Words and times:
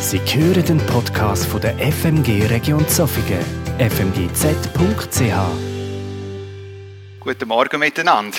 Sie 0.00 0.18
hören 0.18 0.64
den 0.64 0.78
Podcast 0.86 1.44
von 1.44 1.60
der 1.60 1.76
FMG 1.78 2.46
Region 2.46 2.88
Zofingen, 2.88 3.44
fmgz.ch. 3.78 5.20
Guten 7.20 7.48
Morgen 7.48 7.78
miteinander. 7.78 8.38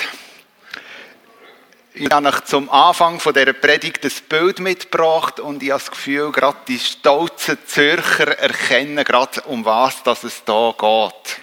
Ich 1.94 2.10
habe 2.10 2.28
euch 2.28 2.44
zum 2.46 2.68
Anfang 2.68 3.20
von 3.20 3.32
dieser 3.32 3.52
Predigt 3.52 4.04
ein 4.04 4.10
Bild 4.28 4.58
mitgebracht 4.58 5.38
und 5.38 5.62
ich 5.62 5.70
habe 5.70 5.80
das 5.80 5.92
Gefühl, 5.92 6.32
gerade 6.32 6.58
die 6.66 6.80
stolzen 6.80 7.56
Zürcher 7.64 8.36
erkennen 8.38 9.04
gerade, 9.04 9.42
um 9.42 9.64
was 9.64 10.02
es 10.04 10.42
hier 10.44 10.74
geht. 10.76 11.40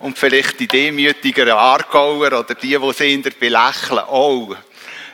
Und 0.00 0.18
vielleicht 0.18 0.58
die 0.58 0.66
demütigeren 0.66 1.52
Aargauer 1.52 2.26
oder 2.26 2.42
die, 2.42 2.76
die 2.76 2.92
sie 2.94 3.14
in 3.14 3.22
der 3.22 3.30
belächeln, 3.30 4.00
auch. 4.00 4.56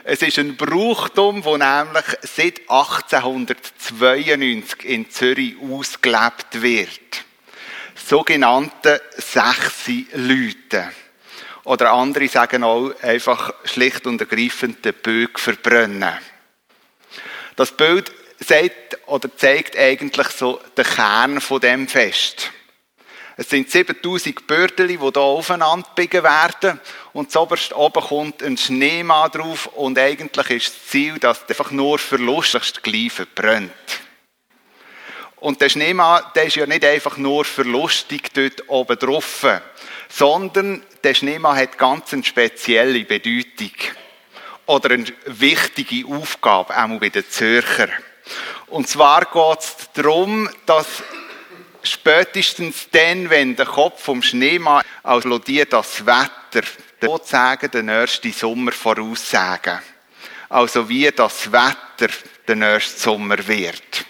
Es 0.03 0.21
ist 0.21 0.37
ein 0.39 0.55
Brauchtum, 0.55 1.43
wo 1.43 1.57
nämlich 1.57 2.05
seit 2.21 2.61
1892 2.69 4.85
in 4.85 5.09
Zürich 5.09 5.55
ausgelebt 5.61 6.61
wird. 6.61 7.25
Sogenannte 7.95 9.01
sechsi 9.17 10.07
Leute. 10.13 10.89
Oder 11.65 11.91
andere 11.91 12.29
sagen 12.29 12.63
auch 12.63 12.93
einfach 13.01 13.53
schlicht 13.65 14.07
und 14.07 14.21
ergreifend 14.21 14.85
den 14.85 14.93
Bög 14.93 15.37
verbrennen. 15.37 16.17
Das 17.57 17.75
Bild 17.75 18.13
sagt 18.39 18.99
oder 19.07 19.35
zeigt 19.35 19.77
eigentlich 19.77 20.29
so 20.29 20.61
den 20.77 20.85
Kern 20.85 21.41
von 21.41 21.59
dem 21.59 21.89
Fest. 21.89 22.51
Es 23.35 23.49
sind 23.49 23.69
7000 23.69 24.47
Bördeli, 24.47 24.97
die 24.97 25.03
hier 25.03 25.17
aufeinander 25.17 25.89
biegen 25.95 26.23
werden. 26.23 26.79
Und 27.19 27.31
zuoberst 27.31 27.73
oben 27.73 28.01
kommt 28.01 28.41
ein 28.41 28.55
Schneemann 28.55 29.29
drauf. 29.31 29.65
Und 29.75 29.99
eigentlich 29.99 30.49
ist 30.51 30.67
das 30.67 30.87
Ziel, 30.87 31.19
dass 31.19 31.49
einfach 31.49 31.69
nur 31.69 31.99
verlustigst 31.99 32.81
gleich 32.81 33.11
verbrennt. 33.11 33.73
Und 35.35 35.59
der 35.59 35.67
Schneemann, 35.67 36.23
der 36.33 36.45
ist 36.45 36.55
ja 36.55 36.65
nicht 36.65 36.85
einfach 36.85 37.17
nur 37.17 37.43
verlustig 37.43 38.33
dort 38.33 38.69
oben 38.69 38.97
drauf, 38.97 39.45
sondern 40.07 40.81
der 41.03 41.13
Schneemann 41.13 41.57
hat 41.57 41.77
ganz 41.77 42.13
eine 42.13 42.23
spezielle 42.23 43.03
Bedeutung. 43.03 43.73
Oder 44.65 44.91
eine 44.91 45.07
wichtige 45.25 46.07
Aufgabe, 46.07 46.73
auch 46.81 46.99
bei 47.01 47.09
den 47.09 47.29
Zürcher. 47.29 47.89
Und 48.67 48.87
zwar 48.87 49.25
geht 49.25 49.59
es 49.59 49.75
darum, 49.93 50.49
dass 50.65 51.03
spätestens 51.83 52.87
dann, 52.91 53.29
wenn 53.29 53.57
der 53.57 53.65
Kopf 53.65 54.03
vom 54.03 54.21
Schneemann 54.23 54.85
dir 55.45 55.65
das 55.65 56.05
Wetter, 56.05 56.65
sozusagen 57.01 57.71
den 57.71 57.85
nächsten 57.87 58.33
Sommer 58.33 58.71
voraussagen. 58.71 59.79
Also 60.49 60.87
wie 60.89 61.09
das 61.11 61.51
Wetter 61.51 62.13
der 62.47 62.55
nächste 62.55 62.99
Sommer 62.99 63.47
wird. 63.47 64.05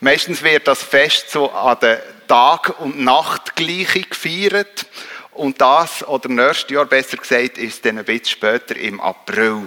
Meistens 0.00 0.42
wird 0.42 0.68
das 0.68 0.82
Fest 0.82 1.30
so 1.30 1.50
an 1.50 1.78
der 1.80 2.02
Tag- 2.28 2.78
und 2.80 3.00
Nachtgleiche 3.00 4.02
gefeiert. 4.02 4.86
Und 5.32 5.60
das, 5.60 6.06
oder 6.06 6.28
nächstes 6.28 6.70
Jahr 6.70 6.84
besser 6.84 7.16
gesagt, 7.16 7.58
ist 7.58 7.84
dann 7.84 7.98
ein 7.98 8.04
bisschen 8.04 8.26
später 8.26 8.76
im 8.76 9.00
April. 9.00 9.66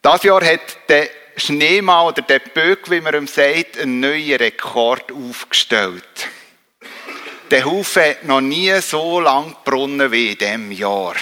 Das 0.00 0.22
Jahr 0.22 0.44
hat 0.44 0.88
der 0.88 1.08
Schneemann 1.36 2.06
oder 2.06 2.22
der 2.22 2.38
Böck, 2.38 2.90
wie 2.90 3.00
man 3.00 3.14
ihm 3.14 3.26
sagt, 3.26 3.78
einen 3.78 4.00
neuen 4.00 4.36
Rekord 4.36 5.12
aufgestellt. 5.12 6.28
Der 7.50 7.64
Haufen 7.64 8.02
hat 8.02 8.24
noch 8.24 8.42
nie 8.42 8.78
so 8.82 9.20
lang 9.20 9.56
gebrunnen 9.64 10.12
wie 10.12 10.32
in 10.32 10.38
diesem 10.38 10.72
Jahr. 10.72 11.14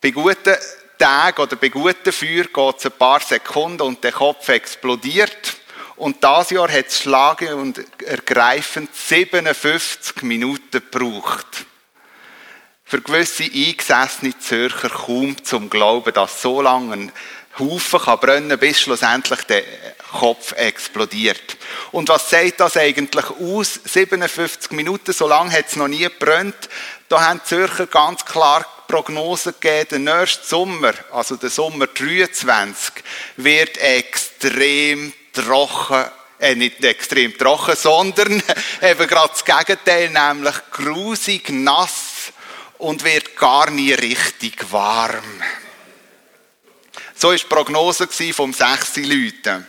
Bei 0.00 0.10
guten 0.10 0.56
Tagen 0.98 1.40
oder 1.40 1.54
bei 1.54 1.68
guten 1.68 2.12
Feuer 2.12 2.44
geht 2.44 2.78
es 2.78 2.86
ein 2.86 2.98
paar 2.98 3.20
Sekunden 3.20 3.82
und 3.82 4.02
der 4.02 4.10
Kopf 4.10 4.48
explodiert. 4.48 5.56
Und 5.94 6.22
das 6.24 6.50
Jahr 6.50 6.70
hat 6.70 6.88
es 6.88 7.00
schlagend 7.00 7.52
und 7.52 8.02
ergreifend 8.02 8.92
57 8.92 10.22
Minuten 10.22 10.82
gebraucht. 10.90 11.66
Für 12.84 13.00
gewisse 13.00 13.44
eingesessene 13.44 14.36
Zürcher 14.38 14.90
kaum 14.90 15.42
zum 15.44 15.70
Glauben, 15.70 16.12
dass 16.12 16.42
so 16.42 16.60
lange 16.60 16.92
ein 16.92 17.12
Haufen 17.58 18.00
kann 18.00 18.18
brennen, 18.18 18.58
bis 18.58 18.80
schlussendlich 18.80 19.42
der 19.44 19.64
Kopf 20.12 20.52
explodiert. 20.52 21.56
Und 21.92 22.08
was 22.08 22.30
sagt 22.30 22.60
das 22.60 22.76
eigentlich 22.76 23.26
aus? 23.30 23.80
57 23.84 24.72
Minuten, 24.72 25.12
so 25.12 25.26
lange 25.26 25.52
hat 25.52 25.68
es 25.68 25.76
noch 25.76 25.88
nie 25.88 25.98
gebrannt. 26.04 26.68
Da 27.08 27.20
haben 27.20 27.40
die 27.44 27.48
Zürcher 27.48 27.86
ganz 27.86 28.24
klar 28.24 28.66
Prognosen 28.86 29.54
gegeben, 29.60 30.04
der 30.04 30.18
nächste 30.20 30.46
Sommer, 30.46 30.92
also 31.12 31.36
der 31.36 31.50
Sommer 31.50 31.88
23, 31.88 32.94
wird 33.36 33.78
extrem 33.78 35.12
trocken, 35.32 36.04
äh, 36.38 36.54
nicht 36.54 36.84
extrem 36.84 37.36
trocken, 37.36 37.76
sondern 37.76 38.42
eben 38.82 39.06
gerade 39.06 39.32
das 39.32 39.44
Gegenteil, 39.44 40.10
nämlich 40.10 40.54
grusig, 40.70 41.50
nass 41.50 42.32
und 42.78 43.04
wird 43.04 43.36
gar 43.36 43.70
nie 43.70 43.92
richtig 43.92 44.70
warm. 44.70 45.42
So 47.14 47.28
war 47.28 47.36
die 47.36 47.44
Prognose 47.44 48.08
vom 48.32 48.52
sechs 48.52 48.96
Leuten. 48.96 49.66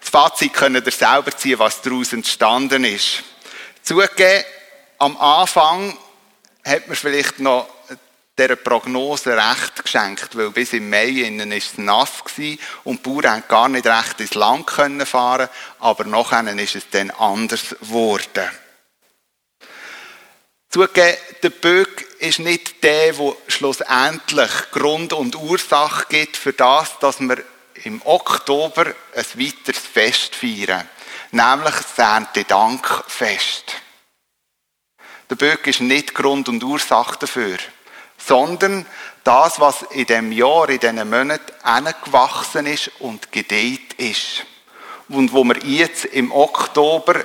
Das 0.00 0.08
Fazit 0.08 0.52
können 0.54 0.82
ihr 0.84 0.92
selber 0.92 1.36
ziehen, 1.36 1.58
was 1.58 1.82
daraus 1.82 2.12
entstanden 2.12 2.84
ist. 2.84 3.22
Zugegeben, 3.82 4.44
am 4.98 5.16
Anfang 5.16 5.96
hat 6.64 6.88
man 6.88 6.96
vielleicht 6.96 7.38
noch 7.40 7.68
dieser 8.38 8.56
Prognose 8.56 9.36
recht 9.36 9.82
geschenkt, 9.82 10.36
weil 10.36 10.50
bis 10.50 10.72
im 10.72 10.88
Mai 10.88 11.08
innen 11.08 11.52
ist 11.52 11.72
es 11.72 11.78
nass 11.78 12.24
gewesen 12.24 12.58
und 12.84 13.04
die 13.04 13.10
Bauern 13.10 13.42
gar 13.48 13.68
nicht 13.68 13.86
recht 13.86 14.20
ins 14.20 14.34
Land 14.34 14.66
können 14.66 15.04
fahren, 15.04 15.48
aber 15.78 16.04
nachher 16.04 16.46
ist 16.58 16.76
es 16.76 16.88
dann 16.90 17.10
anders 17.10 17.76
geworden. 17.80 18.48
Zugegeben, 20.70 21.16
der 21.42 21.50
Böck 21.50 22.06
ist 22.20 22.38
nicht 22.38 22.82
der, 22.82 23.12
der 23.12 23.34
schlussendlich 23.48 24.50
Grund 24.70 25.12
und 25.12 25.34
Ursache 25.36 26.06
gibt 26.08 26.36
für 26.36 26.52
das, 26.52 26.98
dass 27.00 27.20
wir 27.20 27.42
im 27.84 28.00
Oktober 28.04 28.86
ein 28.86 29.24
weiteres 29.34 29.78
Fest 29.78 30.34
feiern. 30.34 30.88
Nämlich 31.32 31.74
das 31.74 31.98
Erntedankfest. 31.98 33.64
Der 35.28 35.36
Böck 35.36 35.66
ist 35.66 35.80
nicht 35.80 36.14
Grund 36.14 36.48
und 36.48 36.62
Ursache 36.64 37.18
dafür, 37.20 37.58
sondern 38.18 38.84
das, 39.22 39.60
was 39.60 39.82
in 39.90 40.06
dem 40.06 40.32
Jahr, 40.32 40.68
in 40.68 40.80
diesen 40.80 41.08
Monaten 41.08 41.94
gewachsen 42.04 42.66
ist 42.66 42.90
und 42.98 43.30
gedeiht 43.30 43.94
ist. 43.98 44.44
Und 45.08 45.32
wo 45.32 45.44
man 45.44 45.60
jetzt 45.62 46.04
im 46.06 46.32
Oktober 46.32 47.22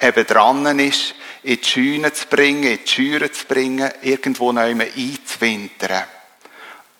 eben 0.00 0.26
dran 0.26 0.78
ist, 0.78 1.14
in 1.42 1.60
die 1.60 1.64
Scheune 1.64 2.12
zu 2.12 2.26
bringen, 2.26 2.64
in 2.64 2.84
die 2.84 2.90
Scheuren 2.90 3.32
zu 3.32 3.46
bringen, 3.46 3.90
irgendwo 4.02 4.52
neu 4.52 4.70
einzuwintern. 4.70 6.04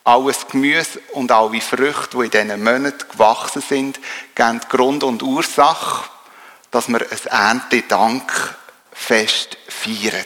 Alles 0.09 0.49
Gemüse 0.49 1.01
und 1.13 1.31
alle 1.31 1.61
Früchte, 1.61 2.17
die 2.17 2.25
in 2.25 2.31
diesen 2.31 2.65
Monaten 2.65 3.07
gewachsen 3.11 3.61
sind, 3.61 4.01
geben 4.35 4.63
Grund 4.71 5.05
und 5.05 5.23
Ursache, 5.23 6.09
dass 6.71 6.89
wir 6.89 7.03
ein 7.03 7.27
Erntedankfest 7.27 9.59
feiern. 9.69 10.25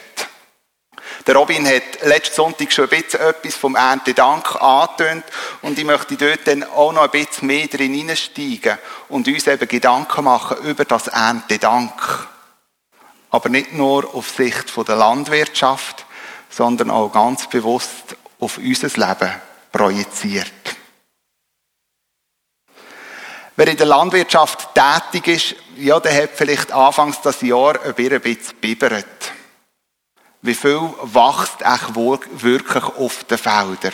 Der 1.27 1.35
Robin 1.35 1.67
hat 1.67 2.01
letzten 2.01 2.33
Sonntag 2.33 2.71
schon 2.71 2.89
ein 2.89 3.01
bisschen 3.01 3.19
etwas 3.19 3.55
vom 3.55 3.75
Erntedank 3.75 4.55
angetönt 4.61 5.25
und 5.61 5.77
ich 5.77 5.83
möchte 5.83 6.15
dort 6.15 6.47
dann 6.47 6.63
auch 6.63 6.93
noch 6.93 7.03
ein 7.03 7.11
bisschen 7.11 7.47
mehr 7.47 7.67
drin 7.67 7.93
hineinsteigen 7.93 8.77
und 9.09 9.27
uns 9.27 9.47
eben 9.47 9.67
Gedanken 9.67 10.23
machen 10.23 10.63
über 10.63 10.85
das 10.85 11.09
Erntedank 11.09 12.29
aber 13.31 13.49
nicht 13.49 13.73
nur 13.73 14.15
auf 14.15 14.29
Sicht 14.29 14.71
der 14.77 14.95
Landwirtschaft, 14.95 16.05
sondern 16.49 16.89
auch 16.89 17.11
ganz 17.11 17.49
bewusst 17.49 18.15
auf 18.39 18.59
unser 18.59 18.87
Leben 18.87 19.33
projiziert. 19.73 20.53
Wer 23.55 23.67
in 23.67 23.77
der 23.77 23.87
Landwirtschaft 23.87 24.69
tätig 24.73 25.27
ist, 25.27 25.55
ja, 25.77 25.99
der 25.99 26.23
hat 26.23 26.29
vielleicht 26.33 26.71
anfangs 26.71 27.19
das 27.21 27.41
Jahr 27.41 27.83
ein 27.83 27.93
bisschen 27.93 28.39
bibbert. 28.61 29.05
Wie 30.41 30.55
viel 30.55 30.79
wächst 31.03 31.61
echt 31.61 31.95
wirklich 32.43 32.83
auf 32.83 33.23
den 33.25 33.37
Feldern? 33.37 33.93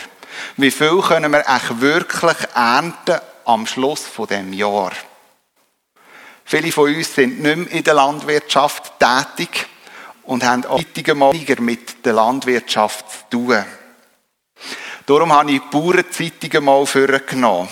Wie 0.58 0.72
viel 0.72 1.02
können 1.02 1.32
wir 1.32 1.48
echt 1.48 1.82
wirklich 1.82 2.38
ernten 2.54 3.20
am 3.46 3.66
Schluss 3.66 4.06
von 4.06 4.28
dem 4.28 4.54
Jahr? 4.54 4.92
Viele 6.46 6.72
von 6.72 6.94
uns 6.94 7.14
sind 7.14 7.42
nicht 7.42 7.58
mehr 7.58 7.72
in 7.72 7.84
der 7.84 7.94
Landwirtschaft 7.94 8.94
tätig 9.00 9.68
und 10.24 10.44
haben 10.44 10.66
auch 10.66 10.80
weniger 10.80 11.62
mit 11.62 12.06
der 12.06 12.14
Landwirtschaft 12.14 13.06
zu 13.12 13.30
tun. 13.30 13.66
Darum 15.10 15.34
habe 15.34 15.52
ich 15.52 15.60
die 15.60 15.70
Bauernzeitungen 15.72 16.66
mal 16.66 16.86
vorgenommen 16.86 17.68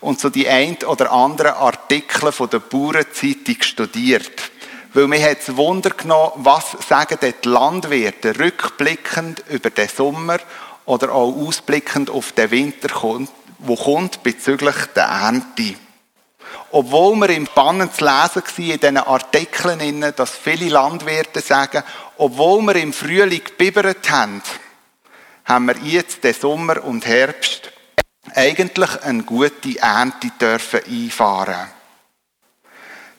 und 0.00 0.18
so 0.18 0.30
die 0.30 0.48
ein 0.48 0.78
oder 0.86 1.12
anderen 1.12 1.52
Artikel 1.52 2.32
von 2.32 2.48
der 2.48 2.60
Bauernzeitung 2.60 3.56
studiert. 3.60 4.50
Weil 4.94 5.06
mir 5.06 5.22
hat 5.22 5.40
es 5.42 5.54
Wunder 5.58 5.90
genommen, 5.90 6.32
was 6.36 6.78
sagen 6.88 7.18
die 7.20 7.34
Landwirte 7.46 8.38
rückblickend 8.38 9.44
über 9.50 9.68
den 9.68 9.90
Sommer 9.90 10.38
oder 10.86 11.12
auch 11.12 11.36
ausblickend 11.36 12.08
auf 12.08 12.32
den 12.32 12.50
Winter 12.50 12.88
wo 13.58 13.76
kommt 13.76 14.22
bezüglich 14.22 14.76
der 14.96 15.04
Ernte. 15.04 15.74
Obwohl 16.70 17.14
wir 17.16 17.28
im 17.28 17.46
Bannen 17.54 17.92
zu 17.92 18.06
lesen 18.06 18.42
waren, 18.42 18.70
in 18.70 18.80
diesen 18.80 18.96
Artikeln, 18.96 20.14
dass 20.16 20.30
viele 20.30 20.70
Landwirte 20.70 21.42
sagen, 21.42 21.82
obwohl 22.16 22.62
wir 22.62 22.76
im 22.76 22.94
Frühling 22.94 23.44
gebibert 23.44 24.10
haben, 24.10 24.40
haben 25.50 25.66
wir 25.66 25.76
jetzt 25.78 26.22
den 26.22 26.32
Sommer 26.32 26.84
und 26.84 27.04
Herbst 27.06 27.72
eigentlich 28.36 29.02
eine 29.02 29.24
gute 29.24 29.80
Ernte 29.80 30.30
dürfen 30.40 30.78
einfahren. 30.86 31.66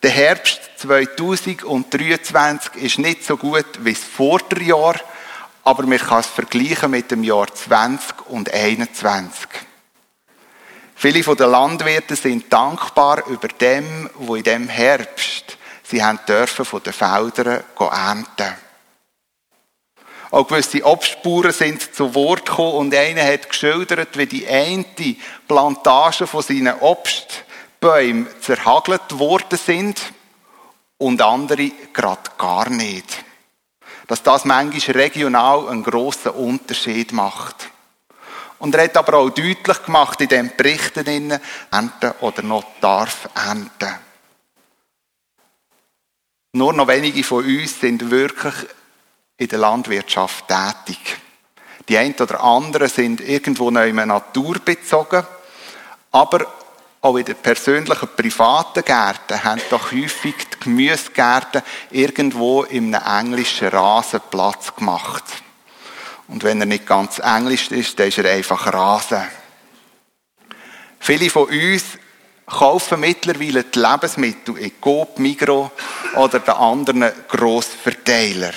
Der 0.02 0.12
Herbst 0.12 0.62
2023 0.78 2.82
ist 2.82 3.00
nicht 3.00 3.26
so 3.26 3.36
gut 3.36 3.66
wie 3.82 3.92
das 3.92 4.02
Vorderjahr, 4.02 4.96
aber 5.66 5.86
man 5.86 5.98
kann 5.98 6.22
es 6.22 6.28
vergleichen 6.28 6.92
mit 6.92 7.12
dem 7.12 7.26
Jahr 7.26 7.54
20 7.54 8.28
und 8.28 8.54
21. 8.54 9.50
Viele 10.96 11.24
von 11.24 11.36
den 11.36 11.52
Landwirten 11.52 12.16
sind 12.16 12.54
dankbar 12.54 13.28
über 13.28 13.50
dem, 13.50 14.10
wo 14.16 14.36
in 14.36 14.44
dem 14.44 14.70
Herbst 14.70 15.58
sie 15.84 16.02
haben 16.02 16.22
dürfen 16.26 16.64
von 16.64 16.82
den 16.82 16.94
Feldern 16.94 17.62
ernten. 17.78 18.56
Auch 20.32 20.48
gewisse 20.48 20.86
Obstspuren 20.86 21.52
sind 21.52 21.94
zu 21.94 22.16
Wort 22.16 22.46
gekommen 22.46 22.76
und 22.76 22.96
einer 22.96 23.24
hat 23.24 23.50
geschildert, 23.50 24.18
wie 24.18 24.26
die 24.26 24.48
eine 24.48 24.86
Plantage 25.46 26.26
von 26.26 26.42
seinen 26.42 26.80
Obstbäumen 26.80 28.28
zerhagelt 28.40 29.20
worden 29.20 29.60
sind 29.60 30.02
und 30.98 31.22
andere 31.22 31.72
gerade 31.92 32.32
gar 32.38 32.70
nicht. 32.70 33.26
Dass 34.08 34.24
das 34.24 34.46
manchmal 34.46 34.98
regional 34.98 35.68
einen 35.68 35.84
grossen 35.84 36.32
Unterschied 36.32 37.12
macht. 37.12 37.70
Und 38.60 38.76
er 38.76 38.86
hat 38.86 38.96
aber 38.96 39.18
auch 39.18 39.30
deutlich 39.32 39.84
gemacht 39.84 40.22
in 40.22 40.30
den 40.30 40.52
Berichten, 40.56 41.40
ernten 41.72 42.12
oder 42.22 42.42
noch 42.44 42.64
darf 42.80 43.28
ernten. 43.36 43.96
Nur 46.54 46.72
noch 46.72 46.88
wenige 46.88 47.24
von 47.24 47.44
uns 47.44 47.80
sind 47.80 48.12
wirklich 48.12 48.54
in 49.42 49.48
der 49.48 49.58
Landwirtschaft 49.58 50.46
tätig. 50.48 51.18
Die 51.90 51.98
einen 51.98 52.14
oder 52.14 52.44
anderen 52.44 52.88
sind 52.88 53.22
irgendwo 53.22 53.72
neu 53.72 53.92
naturbezogen, 53.92 55.26
aber 56.12 56.46
auch 57.02 57.18
in 57.18 57.26
den 57.26 57.38
persönlichen 57.38 58.10
privaten 58.16 58.86
Gärten 58.86 59.44
haben 59.44 59.62
doch 59.72 59.92
häufig 59.92 60.36
die 60.54 60.60
Gemüsegärten 60.60 61.64
irgendwo 61.90 62.64
in 62.64 62.94
einem 62.94 63.34
englischen 63.34 63.70
Rasen 63.70 64.22
Platz 64.30 64.76
gemacht. 64.76 65.24
Und 66.28 66.44
wenn 66.44 66.60
er 66.60 66.68
nicht 66.68 66.86
ganz 66.86 67.18
englisch 67.18 67.72
ist, 67.72 67.98
dann 67.98 68.10
ist 68.10 68.20
er 68.20 68.32
einfach 68.32 68.72
Rasen. 68.72 69.24
Viele 71.00 71.32
von 71.32 71.50
uns 71.50 71.84
kaufen 72.46 73.00
mittlerweile 73.00 73.64
die 73.64 73.80
Lebensmittel 73.80 74.58
in 74.60 74.80
Coop, 74.80 75.18
Migros 75.18 75.72
oder 76.16 76.40
den 76.40 76.54
anderen 76.54 77.12
Grossverteilern. 77.28 78.54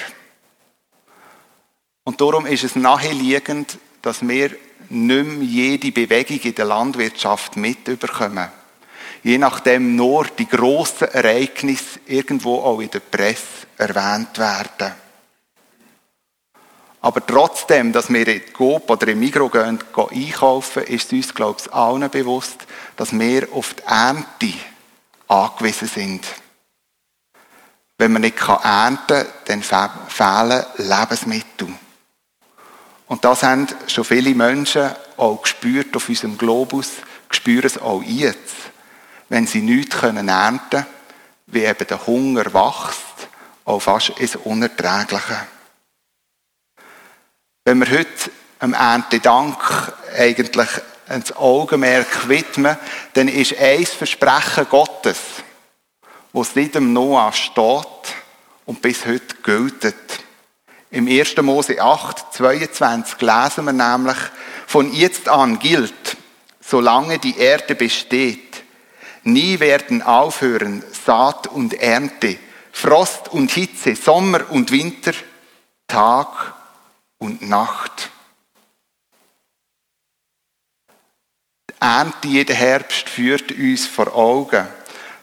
Und 2.04 2.20
darum 2.20 2.44
ist 2.44 2.64
es 2.64 2.76
naheliegend, 2.76 3.78
dass 4.02 4.26
wir 4.26 4.50
nicht 4.90 5.26
mehr 5.26 5.42
jede 5.42 5.90
Bewegung 5.90 6.38
in 6.38 6.54
der 6.54 6.66
Landwirtschaft 6.66 7.56
mitbekommen. 7.56 8.50
Je 9.22 9.38
nachdem 9.38 9.96
nur 9.96 10.26
die 10.26 10.46
grossen 10.46 11.08
Ereignisse 11.08 12.00
irgendwo 12.06 12.60
auch 12.60 12.80
in 12.80 12.90
der 12.90 13.00
Presse 13.00 13.66
erwähnt 13.78 14.36
werden. 14.38 14.94
Aber 17.00 17.26
trotzdem, 17.26 17.92
dass 17.92 18.12
wir 18.12 18.26
in 18.28 18.52
Coop 18.52 18.88
oder 18.88 19.08
im 19.08 19.20
Migros 19.20 19.52
gehen, 19.52 19.78
gehen 19.94 20.26
einkaufen, 20.26 20.84
ist 20.84 21.12
uns, 21.12 21.34
glaube 21.34 21.60
ich, 21.60 21.72
allen 21.72 22.08
bewusst, 22.10 22.66
dass 22.96 23.18
wir 23.18 23.48
auf 23.52 23.74
die 23.74 23.82
Ernte 23.82 24.54
angewiesen 25.28 25.88
sind. 25.88 26.26
Wenn 27.96 28.12
man 28.12 28.22
nicht 28.22 28.40
ernten 28.40 29.06
kann, 29.06 29.26
dann 29.46 29.62
fehlen 29.62 30.64
Lebensmittel. 30.76 31.73
Und 33.14 33.24
das 33.24 33.44
haben 33.44 33.68
schon 33.86 34.04
viele 34.04 34.34
Menschen 34.34 34.90
auch 35.16 35.40
gespürt 35.40 35.94
auf 35.94 36.08
unserem 36.08 36.36
Globus, 36.36 36.94
spüren 37.30 37.64
es 37.64 37.78
auch 37.78 38.02
jetzt. 38.02 38.56
Wenn 39.28 39.46
sie 39.46 39.60
nichts 39.60 40.02
ernten 40.02 40.68
können, 40.68 40.86
wie 41.46 41.64
eben 41.64 41.86
der 41.86 42.04
Hunger 42.08 42.46
wächst, 42.46 43.28
auch 43.66 43.78
fast 43.78 44.18
ins 44.18 44.34
Unerträgliche. 44.34 45.46
Wenn 47.64 47.78
wir 47.78 47.98
heute 47.98 48.32
am 48.58 48.74
Erntedank 48.74 49.92
eigentlich 50.18 50.70
ins 51.08 51.36
Augenmerk 51.36 52.28
widmen, 52.28 52.76
dann 53.12 53.28
ist 53.28 53.56
ein 53.56 53.86
Versprechen 53.86 54.68
Gottes, 54.68 55.18
das 56.32 56.52
seit 56.52 56.74
dem 56.74 56.92
Noah 56.92 57.32
steht 57.32 57.86
und 58.66 58.82
bis 58.82 59.06
heute 59.06 59.36
gilt. 59.44 60.23
Im 60.94 61.08
1. 61.08 61.36
Mose 61.38 61.82
8, 61.82 62.32
22 62.34 63.20
lesen 63.20 63.64
wir 63.64 63.72
nämlich, 63.72 64.16
von 64.68 64.92
jetzt 64.92 65.28
an 65.28 65.58
gilt, 65.58 66.16
solange 66.60 67.18
die 67.18 67.36
Erde 67.36 67.74
besteht, 67.74 68.62
nie 69.24 69.58
werden 69.58 70.02
aufhören 70.02 70.84
Saat 71.04 71.48
und 71.48 71.74
Ernte, 71.74 72.38
Frost 72.70 73.26
und 73.26 73.50
Hitze, 73.50 73.96
Sommer 73.96 74.48
und 74.50 74.70
Winter, 74.70 75.14
Tag 75.88 76.54
und 77.18 77.42
Nacht. 77.42 78.10
Die 81.70 81.74
Ernte 81.80 82.28
jeden 82.28 82.54
Herbst 82.54 83.08
führt 83.08 83.50
uns 83.50 83.88
vor 83.88 84.14
Augen, 84.14 84.68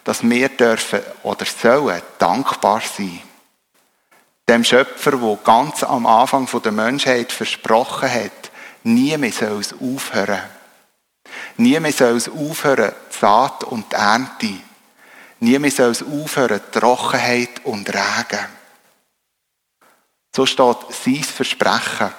dass 0.03 0.21
wir 0.21 0.49
dürfen 0.49 0.99
oder 1.23 1.45
sollen 1.45 2.01
dankbar 2.19 2.81
sein. 2.81 3.21
Dem 4.51 4.65
Schöpfer, 4.65 5.11
der 5.11 5.39
ganz 5.45 5.81
am 5.81 6.05
Anfang 6.05 6.45
der 6.61 6.73
Menschheit 6.73 7.31
versprochen 7.31 8.13
hat, 8.13 8.51
nie 8.83 9.17
mehr 9.17 9.31
soll 9.31 9.61
es 9.61 9.71
aufhören. 9.71 10.41
Nie 11.55 11.79
mehr 11.79 11.93
soll 11.93 12.17
es 12.17 12.27
aufhören, 12.27 12.91
die 13.09 13.17
Saat 13.17 13.63
und 13.63 13.89
die 13.89 13.95
Ernte. 13.95 14.53
Nie 15.39 15.57
mehr 15.57 15.71
soll 15.71 15.91
es 15.91 16.03
aufhören, 16.03 16.59
die 16.67 16.79
Trockenheit 16.79 17.63
und 17.63 17.87
Regen. 17.87 18.45
So 20.35 20.45
steht 20.45 20.77
sein 21.01 21.23
Versprechen 21.23 22.11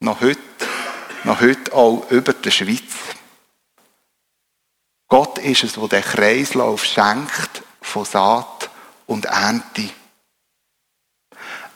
noch 0.00 0.22
heute, 0.22 0.40
noch 1.24 1.42
heute 1.42 1.74
auch 1.74 2.10
über 2.10 2.32
der 2.32 2.52
Schweiz. 2.52 2.94
Gott 5.08 5.36
ist 5.40 5.62
es, 5.62 5.74
der 5.74 5.88
den 5.88 6.02
Kreislauf 6.02 6.86
schenkt 6.86 7.62
von 7.82 8.06
Saat 8.06 8.70
und 9.06 9.26
Ernte. 9.26 9.90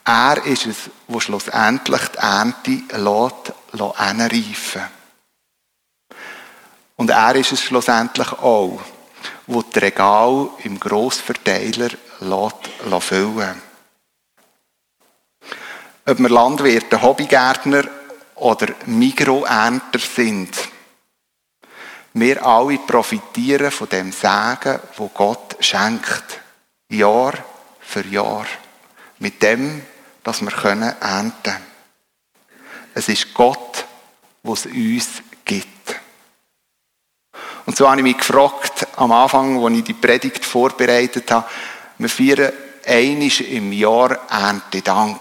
Er 0.05 0.45
ist 0.47 0.67
es, 0.67 0.91
der 1.07 1.21
schlussendlich 1.21 2.09
die 2.09 2.19
Ernte 2.19 2.83
lässt, 2.97 3.53
lässt 3.73 4.79
Und 6.97 7.11
er 7.11 7.35
ist 7.37 7.53
es 7.53 7.63
schlussendlich 7.63 8.33
auch, 8.33 8.81
der 9.47 9.63
das 9.63 9.83
Regal 9.83 10.51
im 10.65 10.81
Grossverteiler 10.81 11.91
lässt, 12.21 13.05
füllen 13.05 13.71
ob 16.11 16.19
wir 16.19 16.29
Landwirte, 16.29 17.01
Hobbygärtner 17.01 17.85
oder 18.37 18.69
Mikroernter 18.87 19.99
sind. 19.99 20.57
Wir 22.13 22.45
alle 22.45 22.79
profitieren 22.79 23.71
von 23.71 23.89
dem 23.89 24.11
Segen, 24.11 24.81
wo 24.97 25.09
Gott 25.09 25.57
schenkt. 25.61 26.41
Jahr 26.91 27.35
für 27.81 28.05
Jahr. 28.07 28.47
Mit 29.21 29.43
dem, 29.43 29.83
dass 30.23 30.41
wir 30.41 30.51
können 30.51 30.95
ernten. 31.01 31.57
Es 32.95 33.09
ist 33.09 33.33
Gott, 33.33 33.87
der 34.43 34.53
es 34.53 34.67
uns 34.67 35.09
gibt. 35.45 36.01
Und 37.67 37.77
so 37.77 37.89
habe 37.89 38.01
ich 38.01 38.03
mich 38.03 38.19
gefragt, 38.19 38.89
am 38.97 39.13
Anfang, 39.13 39.63
als 39.63 39.77
ich 39.77 39.85
die 39.85 39.95
Predigt 39.95 40.45
vorbereitet 40.45 41.31
habe, 41.31 41.49
wir 41.99 42.09
feiern 42.09 42.53
einisch 42.87 43.43
im 43.43 43.73
Jahr 43.73 44.19
Erntedank. 44.29 45.21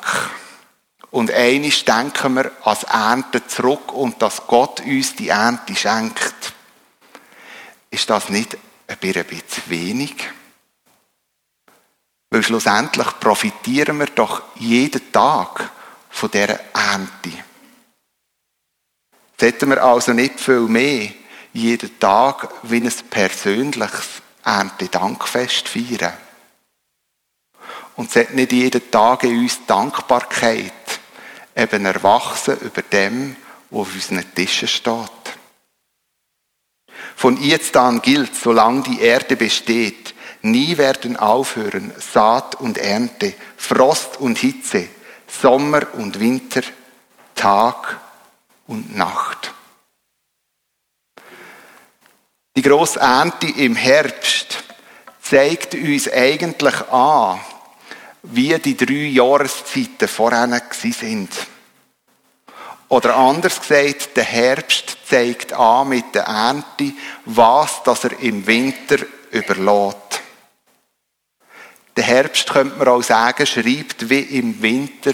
Und 1.12 1.32
eines 1.32 1.84
denken 1.84 2.36
wir 2.36 2.52
als 2.64 2.84
Ernte 2.84 3.46
zurück 3.48 3.94
und 3.94 4.22
dass 4.22 4.48
Gott 4.48 4.80
uns 4.82 5.16
die 5.16 5.30
Ernte 5.30 5.76
schenkt. 5.76 6.54
Ist 7.90 8.10
das 8.10 8.30
nicht 8.30 8.58
ein 8.88 8.98
bisschen 8.98 9.64
wenig? 9.66 10.16
Weil 12.40 12.46
schlussendlich 12.46 13.20
profitieren 13.20 14.00
wir 14.00 14.06
doch 14.06 14.44
jeden 14.56 15.12
Tag 15.12 15.72
von 16.10 16.32
dieser 16.32 16.58
Ernte. 16.74 17.34
Sollten 19.38 19.70
wir 19.70 19.84
also 19.84 20.14
nicht 20.14 20.40
viel 20.40 20.62
mehr 20.62 21.10
jeden 21.52 22.00
Tag 22.00 22.48
wie 22.64 22.78
ein 22.78 22.94
persönliches 23.10 24.22
Erntedankfest 24.46 25.68
feiern? 25.68 26.14
Und 27.98 28.10
sollte 28.10 28.38
nicht 28.38 28.54
jeden 28.54 28.90
Tag 28.90 29.26
in 29.26 29.40
uns 29.40 29.66
Dankbarkeit 29.68 30.72
eben 31.54 31.86
erwachsen 31.86 32.58
über 32.62 32.84
dem, 32.84 33.36
was 33.70 33.82
auf 33.82 33.94
unseren 33.94 34.34
Tischen 34.34 34.70
steht. 34.70 35.12
Von 37.18 37.36
jetzt 37.44 37.76
an 37.76 38.02
gilt, 38.02 38.34
solange 38.34 38.84
die 38.84 39.02
Erde 39.02 39.36
besteht, 39.36 40.16
nie 40.42 40.78
werden 40.78 41.18
aufhören 41.18 41.94
Saat 41.98 42.56
und 42.56 42.78
Ernte, 42.78 43.34
Frost 43.58 44.20
und 44.20 44.38
Hitze, 44.38 44.88
Sommer 45.28 45.94
und 45.94 46.20
Winter, 46.20 46.62
Tag 47.36 48.00
und 48.68 48.96
Nacht. 48.96 49.54
Die 52.56 52.62
grosse 52.62 53.00
Ernte 53.00 53.48
im 53.48 53.76
Herbst 53.76 54.64
zeigt 55.22 55.76
uns 55.76 56.12
eigentlich 56.12 56.90
an, 56.92 57.40
wie 58.24 58.58
die 58.60 58.76
drei 58.76 59.08
Jahreszeiten 59.08 60.08
vorher 60.08 60.62
sind. 60.72 61.30
Oder 62.90 63.16
anders 63.16 63.62
gesagt, 63.62 64.18
der 64.18 64.24
Herbst 64.24 64.98
zeigt 65.08 65.54
an 65.54 65.90
mit 65.90 66.16
der 66.16 66.24
Ernte, 66.24 66.92
was 67.26 67.84
das 67.84 68.04
er 68.04 68.20
im 68.20 68.46
Winter 68.48 68.98
überlässt. 69.32 70.09
Der 72.00 72.08
Herbst, 72.08 72.50
könnte 72.50 72.78
man 72.78 72.88
auch 72.88 73.02
sagen, 73.02 73.46
schreibt 73.46 74.10
wie 74.10 74.22
im 74.22 74.62
Winter 74.62 75.12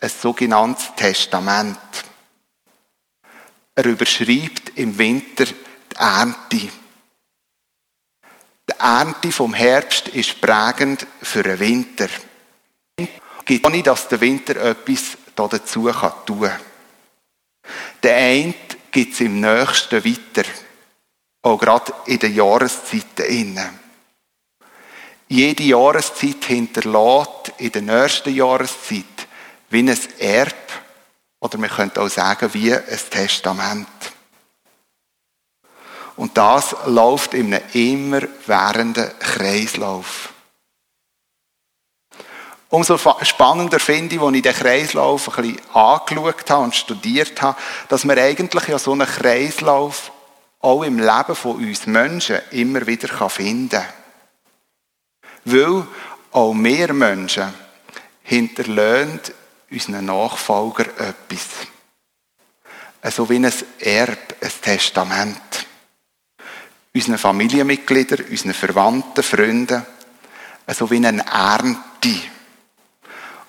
ein 0.00 0.08
sogenanntes 0.08 0.94
Testament. 0.94 1.80
Er 3.74 3.84
überschreibt 3.84 4.70
im 4.76 4.96
Winter 4.96 5.46
die 5.46 5.96
Ernte. 5.96 6.68
Die 8.70 8.78
Ernte 8.78 9.32
vom 9.32 9.52
Herbst 9.52 10.06
ist 10.10 10.40
prägend 10.40 11.08
für 11.20 11.42
den 11.42 11.58
Winter. 11.58 12.06
Es 12.96 13.08
gibt 13.44 13.66
auch 13.66 13.70
nicht, 13.70 13.88
dass 13.88 14.06
der 14.06 14.20
Winter 14.20 14.54
etwas 14.58 15.18
dazu 15.34 15.90
tun 15.90 15.92
kann. 15.92 16.60
Der 18.00 18.16
eine 18.16 18.54
gibt 18.92 19.12
es 19.12 19.20
im 19.22 19.40
nächsten 19.40 20.04
weiter. 20.04 20.48
Auch 21.42 21.58
gerade 21.58 21.92
in 22.06 22.20
den 22.20 22.32
Jahreszeiten 22.32 23.26
innen. 23.26 23.87
Jede 25.28 25.62
Jahreszeit 25.62 26.44
hinterlässt 26.44 27.52
in 27.58 27.72
der 27.72 27.82
nächsten 27.82 28.34
Jahreszeit 28.34 29.04
wie 29.68 29.80
ein 29.80 29.98
Erb 30.18 30.54
oder 31.40 31.58
man 31.58 31.70
könnte 31.70 32.00
auch 32.00 32.08
sagen 32.08 32.52
wie 32.54 32.72
ein 32.72 33.00
Testament. 33.10 33.88
Und 36.16 36.36
das 36.36 36.74
läuft 36.86 37.34
in 37.34 37.54
einem 37.54 37.62
immerwährenden 37.72 39.10
Kreislauf. 39.18 40.32
Umso 42.70 42.98
spannender 43.22 43.78
finde 43.78 44.16
ich, 44.16 44.20
als 44.20 44.36
ich 44.36 44.42
den 44.42 44.52
Kreislauf 44.52 45.28
ein 45.28 45.42
bisschen 45.42 45.74
angeschaut 45.74 46.50
habe 46.50 46.64
und 46.64 46.74
studiert 46.74 47.40
habe, 47.40 47.58
dass 47.88 48.04
man 48.04 48.18
eigentlich 48.18 48.66
ja 48.66 48.78
so 48.78 48.92
einen 48.92 49.06
Kreislauf 49.06 50.10
auch 50.60 50.82
im 50.82 50.98
Leben 50.98 51.34
von 51.34 51.56
uns 51.56 51.86
Menschen 51.86 52.40
immer 52.50 52.86
wieder 52.86 53.08
finden 53.30 53.70
kann. 53.70 53.97
Weil 55.50 55.86
auch 56.32 56.54
mehr 56.54 56.92
Menschen 56.92 57.52
hinterlassen 58.22 59.20
unseren 59.70 60.04
Nachfolger 60.04 60.86
etwas. 60.98 61.66
So 63.14 63.28
wie 63.30 63.36
ein 63.36 63.52
Erb, 63.80 64.36
ein 64.40 64.50
Testament 64.60 65.66
unseren 66.94 67.18
Familienmitgliedern, 67.18 68.26
unseren 68.30 68.54
Verwandten, 68.54 69.22
Freunden, 69.22 69.86
so 70.68 70.90
wie 70.90 70.96
eine 70.96 71.24
Ernte. 71.26 72.14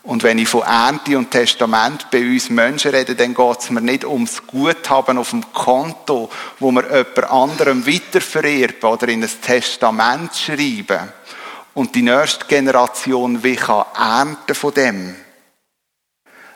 Und 0.04 0.24
wenn 0.24 0.40
ich 0.40 0.48
von 0.48 0.62
Ernte 0.62 1.18
und 1.18 1.30
Testament 1.30 2.08
bei 2.10 2.22
uns 2.22 2.50
Menschen 2.50 2.92
rede, 2.92 3.16
dann 3.16 3.34
geht 3.34 3.60
es 3.60 3.70
mir 3.70 3.82
nicht 3.82 4.06
ums 4.06 4.46
Guthaben 4.48 5.18
auf 5.18 5.32
dem 5.32 5.52
Konto, 5.54 6.32
wo 6.60 6.72
wir 6.72 6.84
jemand 6.84 7.32
anderem 7.32 7.86
weitervererben 7.86 8.90
oder 8.90 9.08
in 9.10 9.24
ein 9.24 9.30
Testament 9.42 10.36
schreiben 10.36 11.12
und 11.80 11.96
die 11.96 12.02
nächste 12.02 12.46
Generation 12.46 13.42
wie 13.42 13.56
kann 13.56 13.86
ernten 13.96 14.54
von 14.54 14.74
dem. 14.74 15.16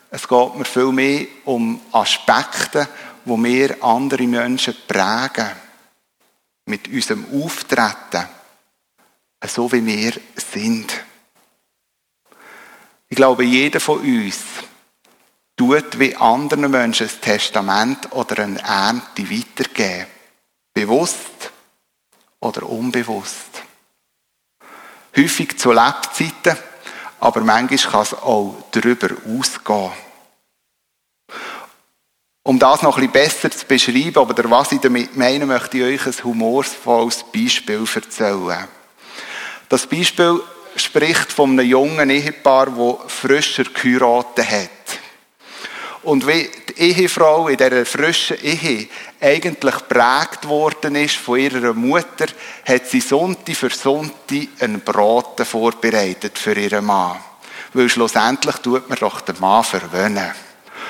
Es 0.09 0.27
geht 0.27 0.55
mir 0.55 0.65
viel 0.65 0.91
mehr 0.91 1.25
um 1.45 1.79
Aspekte, 1.93 2.89
wo 3.23 3.41
wir 3.41 3.81
andere 3.81 4.27
Menschen 4.27 4.75
prägen 4.85 5.49
mit 6.65 6.89
unserem 6.89 7.25
Auftreten, 7.41 8.27
so 9.47 9.71
wie 9.71 9.85
wir 9.85 10.11
sind. 10.35 10.93
Ich 13.07 13.15
glaube, 13.15 13.45
jeder 13.45 13.79
von 13.79 14.01
uns 14.01 14.39
tut 15.55 15.99
wie 15.99 16.17
anderen 16.17 16.69
Menschen 16.69 17.07
ein 17.07 17.21
Testament 17.21 18.11
oder 18.11 18.43
eine 18.43 18.59
Ernte 18.59 19.23
weitergeben. 19.31 20.07
Bewusst 20.73 21.49
oder 22.41 22.63
unbewusst. 22.63 23.62
Häufig 25.15 25.57
zu 25.59 25.71
Lebzeiten, 25.71 26.57
aber 27.19 27.41
manchmal 27.41 27.91
kann 27.91 28.01
es 28.01 28.13
auch 28.13 28.55
darüber 28.71 29.09
ausgehen. 29.27 29.91
Um 32.45 32.59
das 32.59 32.81
noch 32.81 32.97
ein 32.97 33.09
bisschen 33.09 33.49
besser 33.49 33.51
zu 33.51 33.65
beschreiben, 33.65 34.17
oder 34.17 34.49
was 34.49 34.73
ich 34.73 34.81
damit 34.81 35.15
meine, 35.15 35.45
möchte 35.45 35.77
ich 35.77 35.83
euch 35.83 36.07
ein 36.07 36.23
humorvolles 36.23 37.23
Beispiel 37.33 37.85
erzählen. 37.95 38.67
Das 39.69 39.87
Beispiel 39.87 40.41
spricht 40.75 41.31
von 41.31 41.51
einem 41.51 41.69
jungen 41.69 42.09
Ehepaar, 42.09 42.67
das 42.67 43.13
frischer 43.13 43.63
geheiratet 43.63 44.49
hat. 44.49 44.99
Und 46.03 46.27
wie 46.27 46.49
die 46.69 46.81
Ehefrau 46.81 47.47
in 47.47 47.55
dieser 47.55 47.85
frischen 47.85 48.37
Ehe 48.43 48.89
eigentlich 49.23 49.87
prägt 49.87 50.47
worden 50.47 50.95
ist 50.95 51.15
von 51.15 51.39
ihrer 51.39 51.73
Mutter, 51.73 52.25
hat 52.67 52.87
sie 52.87 52.99
Sonntag 52.99 53.55
für 53.55 53.69
Sonntag 53.69 54.47
einen 54.59 54.81
Braten 54.81 55.45
vorbereitet 55.45 56.37
für 56.37 56.53
ihren 56.53 56.85
Mann. 56.85 57.17
Weil 57.73 57.89
schlussendlich 57.89 58.57
tut 58.57 58.89
man 58.89 58.97
doch 58.99 59.21
den 59.21 59.39
Mann 59.39 59.63
verwöhnen. 59.63 60.31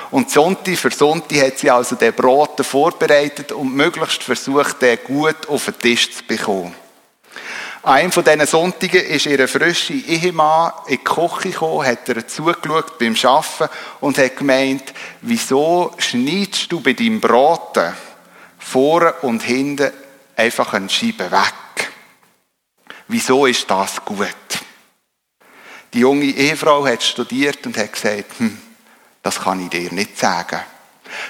Und 0.09 0.31
Sonntag 0.31 0.77
für 0.77 0.91
Sonntag 0.91 1.39
hat 1.41 1.59
sie 1.59 1.69
also 1.69 1.95
den 1.95 2.13
Braten 2.13 2.65
vorbereitet 2.65 3.51
und 3.51 3.75
möglichst 3.75 4.23
versucht, 4.23 4.81
den 4.81 4.97
gut 5.03 5.47
auf 5.47 5.65
den 5.65 5.79
Tisch 5.79 6.11
zu 6.11 6.23
bekommen. 6.23 6.73
An 7.83 7.95
einem 7.95 8.11
von 8.11 8.23
diesen 8.23 8.45
Sonntagen 8.45 9.01
ist 9.01 9.25
ihr 9.25 9.47
frischer 9.47 9.93
Ehemann 9.93 10.71
in 10.87 10.99
die 10.99 11.03
Küche 11.03 11.49
gekommen, 11.49 11.85
hat 11.85 12.07
er 12.07 12.25
zugeschaut 12.25 12.97
beim 12.97 13.15
Arbeiten 13.23 13.69
und 13.99 14.17
hat 14.17 14.37
gemeint, 14.37 14.93
wieso 15.21 15.93
schneidest 15.97 16.71
du 16.71 16.79
bei 16.79 16.93
deinem 16.93 17.19
Braten 17.19 17.93
vorne 18.63 19.13
und 19.21 19.43
hinten 19.43 19.91
einfach 20.35 20.73
eine 20.73 20.89
Scheibe 20.89 21.31
weg? 21.31 21.91
Wieso 23.07 23.45
ist 23.45 23.69
das 23.69 24.03
gut? 24.03 24.27
Die 25.93 25.99
junge 25.99 26.25
Ehefrau 26.25 26.85
hat 26.87 27.03
studiert 27.03 27.65
und 27.65 27.77
hat 27.77 27.93
gesagt, 27.93 28.39
hm, 28.39 28.59
das 29.21 29.39
kann 29.39 29.63
ich 29.63 29.69
dir 29.69 29.91
nicht 29.93 30.17
sagen. 30.17 30.59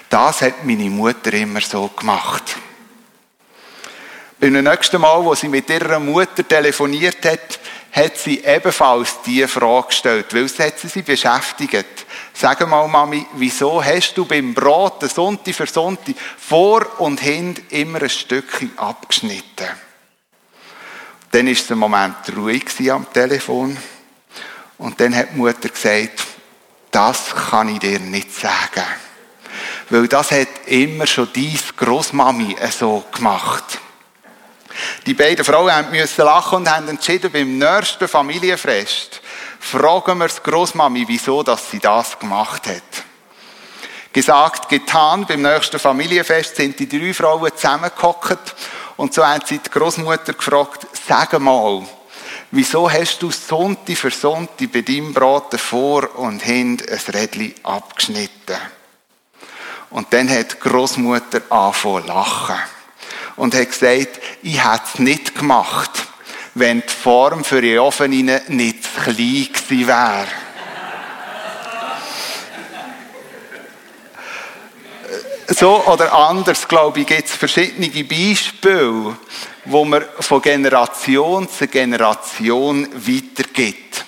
Das 0.10 0.42
hat 0.42 0.64
meine 0.64 0.90
Mutter 0.90 1.34
immer 1.34 1.62
so 1.62 1.90
gemacht. 1.90 2.56
Beim 4.40 4.54
nächsten 4.54 5.02
Mal, 5.02 5.24
wo 5.24 5.36
sie 5.36 5.48
mit 5.48 5.70
ihrer 5.70 6.00
Mutter 6.00 6.48
telefoniert 6.48 7.26
hat, 7.26 7.60
hat 7.94 8.18
sie 8.18 8.44
ebenfalls 8.44 9.22
diese 9.24 9.48
Frage 9.48 9.88
gestellt, 9.88 10.34
weil 10.34 10.46
es 10.46 10.58
hat 10.58 10.80
sie, 10.80 10.88
sie 10.88 11.04
beschäftigt. 11.04 12.06
Sag 12.34 12.68
mal, 12.68 12.88
Mami, 12.88 13.26
wieso 13.34 13.84
hast 13.84 14.16
du 14.16 14.26
beim 14.26 14.54
Braten 14.54 15.08
Sonntag 15.08 15.54
für 15.54 15.68
Sonntag 15.68 16.16
vor 16.38 17.00
und 17.00 17.20
hinten 17.20 17.64
immer 17.70 18.02
ein 18.02 18.10
Stückchen 18.10 18.76
abgeschnitten? 18.78 19.68
Dann 21.32 21.48
es 21.48 21.72
ein 21.72 21.78
Moment 21.78 22.16
ruhig 22.36 22.66
am 22.92 23.12
Telefon. 23.14 23.78
Und 24.80 25.00
dann 25.00 25.16
hat 25.16 25.30
die 25.34 25.38
Mutter 25.38 25.70
gesagt, 25.70 26.24
das 26.90 27.34
kann 27.50 27.70
ich 27.70 27.80
dir 27.80 28.00
nicht 28.00 28.34
sagen. 28.34 28.86
Weil 29.90 30.08
das 30.08 30.32
hat 30.32 30.48
immer 30.66 31.06
schon 31.06 31.30
dies 31.34 31.76
Großmami 31.76 32.56
so 32.72 33.04
gemacht. 33.12 33.80
Die 35.06 35.14
beiden 35.14 35.46
Frauen 35.46 35.92
mussten 35.92 36.24
lachen 36.24 36.58
und 36.58 36.72
haben 36.72 36.88
entschieden, 36.88 37.32
beim 37.32 37.58
nächsten 37.58 38.08
Familienfest 38.08 39.22
fragen 39.60 40.18
wir 40.20 40.28
die 40.28 40.50
Großmami, 40.50 41.06
wieso 41.08 41.44
dass 41.44 41.70
sie 41.72 41.80
das 41.80 42.18
gemacht 42.18 42.68
hat. 42.68 43.04
Gesagt, 44.12 44.70
getan, 44.70 45.26
beim 45.26 45.42
nächsten 45.42 45.80
Familienfest 45.80 46.56
sind 46.56 46.80
die 46.80 46.88
drei 46.88 47.14
Frauen 47.14 47.52
zusammengehockt 47.56 48.56
und 48.98 49.14
so 49.14 49.26
haben 49.26 49.44
sie 49.46 49.60
die 49.60 49.70
Großmutter 49.70 50.34
gefragt, 50.34 50.88
sag 51.08 51.40
mal, 51.40 51.84
Wieso 52.56 52.88
hast 52.88 53.20
du 53.24 53.32
Sonntag 53.32 53.98
für 53.98 54.12
Sonntag 54.12 54.72
bei 54.72 54.82
deinem 54.82 55.12
Braten 55.12 55.58
vor 55.58 56.16
und 56.20 56.44
hinten 56.44 56.88
ein 56.88 57.16
Rädchen 57.16 57.56
abgeschnitten? 57.64 58.58
Und 59.90 60.14
dann 60.14 60.30
hat 60.30 60.54
die 60.54 60.60
Großmutter 60.60 61.42
angefangen 61.50 62.04
zu 62.04 62.08
lachen. 62.08 62.60
Und 63.36 63.56
hat 63.56 63.70
gesagt, 63.70 64.20
ich 64.42 64.64
hätte 64.64 64.84
es 64.94 65.00
nicht 65.00 65.36
gemacht, 65.36 65.92
wenn 66.54 66.82
die 66.82 66.94
Form 66.94 67.44
für 67.44 67.62
die 67.62 67.78
Ofen 67.80 68.12
nicht 68.12 68.48
klein 68.48 69.16
gewesen 69.16 69.88
wäre. 69.88 70.28
So 75.48 75.86
oder 75.86 76.14
anders, 76.14 76.68
glaube 76.68 77.02
ich, 77.02 77.08
gibt 77.08 77.28
es 77.28 77.36
verschiedene 77.36 78.04
Beispiele, 78.04 79.18
wo 79.66 79.86
man 79.86 80.04
von 80.20 80.42
Generation 80.42 81.50
zu 81.50 81.68
Generation 81.68 82.88
weitergibt. 82.94 84.06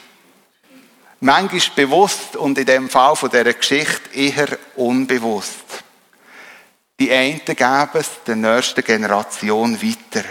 Manchmal 1.20 1.62
bewusst 1.76 2.36
und 2.36 2.58
in 2.58 2.66
dem 2.66 2.90
Fall 2.90 3.16
von 3.16 3.30
dieser 3.30 3.54
Geschichte 3.54 4.14
eher 4.14 4.58
unbewusst. 4.76 5.85
Die 7.00 7.12
einen 7.12 7.44
geben 7.44 7.90
es 7.94 8.10
der 8.26 8.36
nächsten 8.38 8.84
Generation 8.84 9.82
weiter. 9.82 10.26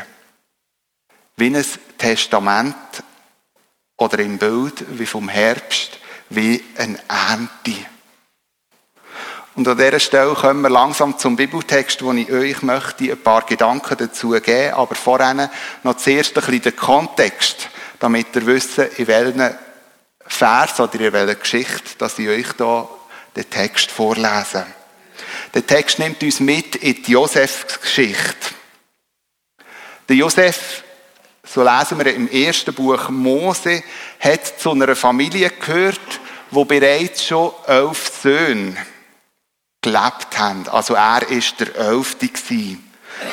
Wie 1.37 1.55
ein 1.55 1.65
Testament 1.99 2.75
oder 3.97 4.19
im 4.21 4.39
Bild 4.39 4.85
wie 4.99 5.07
vom 5.07 5.29
Herbst, 5.29 5.99
wie 6.31 6.65
eine 6.77 6.99
Ernte. 7.09 7.87
Und 9.57 9.69
an 9.69 9.77
dieser 9.77 10.01
Stelle 10.01 10.35
kommen 10.35 10.63
wir 10.63 10.71
langsam 10.71 11.17
zum 11.17 11.37
Bibeltext, 11.37 12.03
wo 12.03 12.13
ich 12.13 12.33
euch 12.33 12.63
möchte 12.63 13.13
ein 13.13 13.23
paar 13.23 13.43
Gedanken 13.43 13.97
dazu 13.97 14.31
geben, 14.31 14.75
aber 14.75 14.97
vorher 14.97 15.51
noch 15.85 15.97
zuerst 15.97 16.37
ein 16.37 16.45
bisschen 16.45 16.63
den 16.63 16.77
Kontext, 16.77 17.69
damit 18.01 18.35
ihr 18.35 18.47
wisst, 18.47 18.79
in 18.79 19.07
welchen 19.07 19.55
Vers 20.27 20.81
oder 20.81 20.99
in 20.99 21.13
welcher 21.13 21.37
Geschichte, 21.37 21.99
dass 21.99 22.19
ich 22.19 22.29
euch 22.29 22.47
hier 22.57 22.89
den 23.37 23.49
Text 23.49 23.93
vorlese. 23.93 24.67
Der 25.55 25.65
Text 25.65 26.01
nimmt 26.01 26.21
uns 26.21 26.41
mit 26.41 26.75
in 26.77 27.01
die 27.01 27.13
Josefs-Geschichte. 27.13 28.55
Der 30.09 30.17
Josef, 30.17 30.83
so 31.45 31.63
lesen 31.63 31.99
wir 31.99 32.13
im 32.13 32.29
ersten 32.29 32.75
Buch 32.75 33.09
Mose, 33.09 33.85
hat 34.19 34.61
zu 34.61 34.73
einer 34.73 34.97
Familie 34.97 35.51
gehört, 35.51 36.21
wo 36.51 36.65
bereits 36.65 37.25
schon 37.25 37.53
elf 37.69 38.21
Söhne 38.21 38.77
gelebt 39.81 40.37
haben. 40.37 40.69
Also 40.69 40.95
er 40.95 41.23
ist 41.31 41.61
der 41.61 41.77
Elfte. 41.77 42.29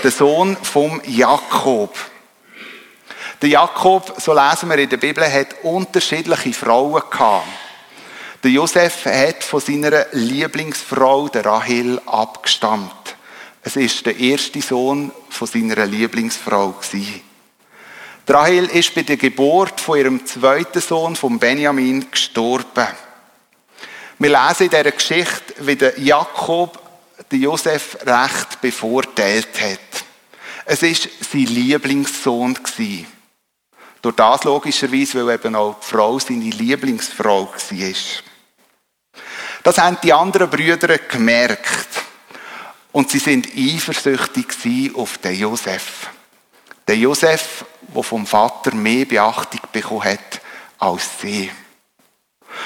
Der 0.03 0.11
Sohn 0.11 0.55
vom 0.57 1.01
Jakob. 1.05 1.97
Der 3.41 3.49
Jakob, 3.49 4.13
so 4.21 4.31
lesen 4.33 4.69
wir 4.69 4.77
in 4.77 4.89
der 4.89 4.97
Bibel, 4.97 5.23
hat 5.23 5.63
unterschiedliche 5.63 6.53
Frauen 6.53 7.01
gehabt. 7.09 7.47
Der 8.43 8.49
Josef 8.49 9.05
hat 9.05 9.43
von 9.43 9.59
seiner 9.59 10.07
Lieblingsfrau, 10.13 11.27
der 11.27 11.45
Rahel, 11.45 12.01
abgestammt. 12.07 13.15
Es 13.61 13.75
ist 13.75 14.03
der 14.07 14.17
erste 14.17 14.61
Sohn 14.61 15.11
von 15.29 15.47
seiner 15.47 15.85
Lieblingsfrau 15.85 16.71
gewesen. 16.71 17.21
Der 18.27 18.35
Rahel 18.35 18.65
ist 18.65 18.95
bei 18.95 19.03
der 19.03 19.17
Geburt 19.17 19.79
von 19.79 19.99
ihrem 19.99 20.25
zweiten 20.25 20.81
Sohn, 20.81 21.15
von 21.15 21.37
Benjamin, 21.37 22.09
gestorben. 22.09 22.87
Wir 24.17 24.29
lesen 24.29 24.63
in 24.63 24.69
dieser 24.69 24.91
Geschichte, 24.91 25.53
wie 25.59 25.75
der 25.75 25.99
Jakob 25.99 26.79
den 27.31 27.43
Josef 27.43 27.95
recht 28.03 28.59
bevorteilt 28.59 29.61
hat. 29.61 30.03
Es 30.65 30.81
ist 30.81 31.09
sein 31.31 31.45
Lieblingssohn. 31.45 32.57
Durch 34.01 34.15
das 34.15 34.43
logischerweise, 34.45 35.27
weil 35.27 35.35
eben 35.35 35.55
auch 35.55 35.79
die 35.79 35.85
Frau 35.85 36.17
seine 36.17 36.49
Lieblingsfrau 36.49 37.53
war. 37.53 38.30
Das 39.63 39.77
haben 39.77 39.97
die 40.03 40.13
anderen 40.13 40.49
Brüder 40.49 40.97
gemerkt. 40.97 41.87
Und 42.91 43.09
sie 43.09 43.19
sind 43.19 43.47
eifersüchtig 43.55 44.95
auf 44.95 45.17
den 45.19 45.39
Josef. 45.39 46.07
Den 46.87 46.99
Josef, 46.99 47.65
der 47.95 48.03
vom 48.03 48.25
Vater 48.25 48.73
mehr 48.73 49.05
Beachtung 49.05 49.61
bekommen 49.71 50.03
hat 50.03 50.41
als 50.79 51.07
sie. 51.21 51.51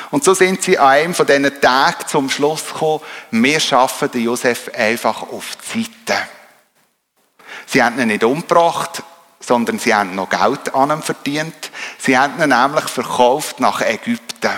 Und 0.10 0.24
so 0.24 0.34
sind 0.34 0.64
sie 0.64 0.80
an 0.80 0.88
einem 0.88 1.14
von 1.14 1.28
diesen 1.28 1.62
Tagen 1.62 2.08
zum 2.08 2.30
Schluss 2.30 2.66
gekommen, 2.66 3.02
wir 3.32 3.60
schaffen 3.60 4.10
den 4.10 4.24
Josef 4.24 4.72
einfach 4.74 5.22
auf 5.22 5.58
die 5.58 5.84
Seite. 5.84 6.28
Sie 7.68 7.84
haben 7.84 8.00
ihn 8.00 8.08
nicht 8.08 8.24
umgebracht, 8.24 9.04
sondern 9.40 9.78
sie 9.78 9.94
haben 9.94 10.16
noch 10.16 10.30
Geld 10.30 10.74
an 10.74 10.92
ihm 10.92 11.04
verdient. 11.04 11.72
Sie 12.00 12.18
haben 12.18 12.42
ihn 12.42 12.50
nämlich 12.50 12.86
verkauft 12.86 13.60
nach 13.60 13.81
Ägypten. 13.81 14.51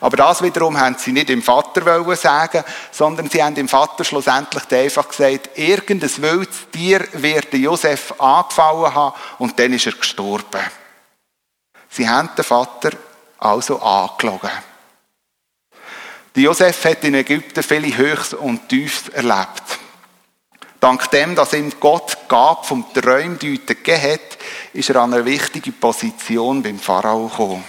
Aber 0.00 0.16
das 0.16 0.42
wiederum 0.42 0.78
haben 0.78 0.96
sie 0.98 1.12
nicht 1.12 1.28
dem 1.28 1.42
Vater 1.42 2.16
sagen, 2.16 2.64
sondern 2.90 3.30
sie 3.30 3.42
haben 3.42 3.54
dem 3.54 3.68
Vater 3.68 4.04
schlussendlich 4.04 4.64
einfach 4.72 5.08
gesagt, 5.08 5.50
irgendein 5.56 6.22
wildes 6.22 6.70
Tier 6.70 7.06
wird 7.12 7.52
Josef 7.54 8.14
angefallen 8.18 8.94
haben 8.94 9.14
und 9.38 9.58
dann 9.58 9.72
ist 9.72 9.86
er 9.86 9.92
gestorben. 9.92 10.60
Sie 11.88 12.08
haben 12.08 12.30
den 12.36 12.44
Vater 12.44 12.90
also 13.38 13.80
angelogen. 13.80 14.50
Der 16.34 16.42
Josef 16.42 16.84
hat 16.84 17.04
in 17.04 17.14
Ägypten 17.14 17.62
viele 17.62 17.96
Höchst 17.96 18.34
und 18.34 18.68
Tiefs 18.68 19.08
erlebt. 19.08 19.62
Dank 20.80 21.10
dem, 21.10 21.34
dass 21.34 21.54
ihm 21.54 21.72
Gott 21.80 22.28
gab 22.28 22.66
vom 22.66 22.84
Träumdeuten 22.92 23.66
gegeben 23.66 24.02
hat, 24.02 24.38
ist 24.74 24.90
er 24.90 24.96
an 24.96 25.14
eine 25.14 25.24
wichtige 25.24 25.72
Position 25.72 26.62
beim 26.62 26.78
Pharao 26.78 27.28
gekommen. 27.28 27.64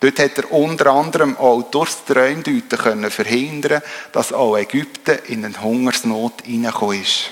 Dort 0.00 0.18
hat 0.18 0.38
er 0.38 0.52
unter 0.52 0.86
anderem 0.92 1.36
auch 1.36 1.62
durchs 1.62 2.04
Träumdeuten 2.04 2.78
können 2.78 3.10
verhindern, 3.10 3.82
dass 4.12 4.32
auch 4.32 4.56
Ägypten 4.56 5.18
in 5.26 5.44
eine 5.44 5.60
Hungersnot 5.60 6.42
hineingekommen 6.44 7.02
ist. 7.02 7.30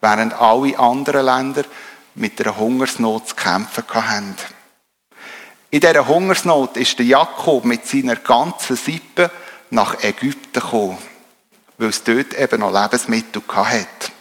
Während 0.00 0.34
alle 0.34 0.78
anderen 0.78 1.24
Länder 1.24 1.64
mit 2.14 2.40
einer 2.40 2.56
Hungersnot 2.56 3.28
zu 3.28 3.34
kämpfen 3.34 3.84
hatten. 3.88 4.36
In 5.70 5.80
dieser 5.80 6.06
Hungersnot 6.06 6.76
ist 6.76 6.98
der 6.98 7.06
Jakob 7.06 7.64
mit 7.64 7.86
seiner 7.86 8.16
ganzen 8.16 8.76
Sippe 8.76 9.30
nach 9.70 10.02
Ägypten 10.02 10.60
gekommen, 10.60 10.98
weil 11.78 11.88
es 11.88 12.04
dort 12.04 12.34
eben 12.34 12.60
noch 12.60 12.72
Lebensmittel 12.72 13.42
hat. 13.52 14.12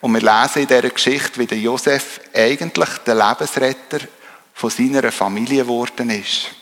Und 0.00 0.12
wir 0.12 0.20
lesen 0.20 0.62
in 0.62 0.68
dieser 0.68 0.90
Geschichte, 0.90 1.38
wie 1.38 1.54
Josef 1.54 2.20
eigentlich 2.34 2.90
der 3.06 3.14
Lebensretter 3.14 4.00
von 4.54 4.70
seiner 4.70 5.12
Familie 5.12 5.64
geworden 5.64 6.10
ist. 6.10 6.52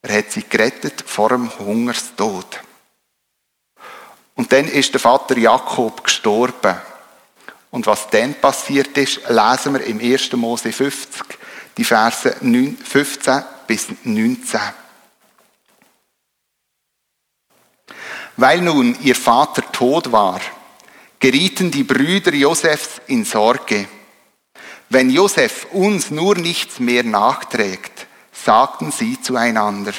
Er 0.00 0.18
hat 0.18 0.30
sie 0.30 0.44
gerettet 0.48 1.02
vor 1.04 1.30
dem 1.30 1.50
Hungerstod. 1.58 2.60
Und 4.36 4.52
dann 4.52 4.66
ist 4.66 4.92
der 4.92 5.00
Vater 5.00 5.36
Jakob 5.36 6.04
gestorben. 6.04 6.76
Und 7.70 7.86
was 7.86 8.08
dann 8.08 8.34
passiert 8.34 8.96
ist, 8.96 9.28
lesen 9.28 9.74
wir 9.74 9.84
im 9.84 9.98
1. 9.98 10.32
Mose 10.34 10.72
50, 10.72 11.24
die 11.76 11.84
Verse 11.84 12.36
15 12.40 13.44
bis 13.66 13.88
19. 14.04 14.60
Weil 18.36 18.60
nun 18.60 18.96
ihr 19.02 19.16
Vater 19.16 19.62
tot 19.72 20.12
war, 20.12 20.40
gerieten 21.18 21.70
die 21.70 21.84
Brüder 21.84 22.32
Josefs 22.32 23.00
in 23.08 23.24
Sorge. 23.24 23.88
Wenn 24.88 25.10
Josef 25.10 25.66
uns 25.72 26.10
nur 26.10 26.36
nichts 26.36 26.78
mehr 26.78 27.02
nachträgt, 27.02 28.06
sagten 28.32 28.92
sie 28.92 29.20
zueinander, 29.20 29.92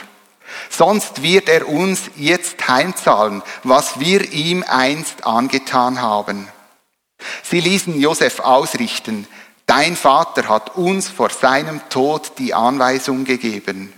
sonst 0.69 1.21
wird 1.21 1.49
er 1.49 1.67
uns 1.67 2.03
jetzt 2.15 2.67
heimzahlen, 2.67 3.43
was 3.63 3.99
wir 3.99 4.31
ihm 4.31 4.63
einst 4.67 5.25
angetan 5.25 6.01
haben. 6.01 6.47
Sie 7.43 7.59
ließen 7.59 7.99
Josef 7.99 8.39
ausrichten, 8.39 9.27
Dein 9.67 9.97
Vater 9.97 10.47
hat 10.47 10.77
uns 10.77 11.09
vor 11.09 11.29
seinem 11.29 11.81
Tod 11.89 12.31
die 12.37 12.53
Anweisung 12.53 13.25
gegeben. 13.25 13.91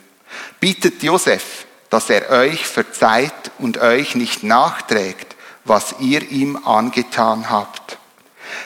Bittet 0.60 1.04
Josef, 1.04 1.68
dass 1.92 2.10
er 2.10 2.32
euch 2.32 2.66
verzeiht 2.66 3.52
und 3.60 3.78
euch 3.78 4.16
nicht 4.16 4.42
nachträgt, 4.42 5.36
was 5.66 5.96
ihr 6.00 6.28
ihm 6.32 6.66
angetan 6.66 7.52
habt. 7.52 8.00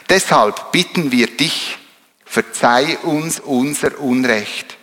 Deshalb 0.08 0.72
bitten 0.72 1.12
wir 1.12 1.28
dich, 1.28 1.78
verzeih 2.34 2.98
uns 3.04 3.40
unser 3.40 4.00
Unrecht. 4.00 4.76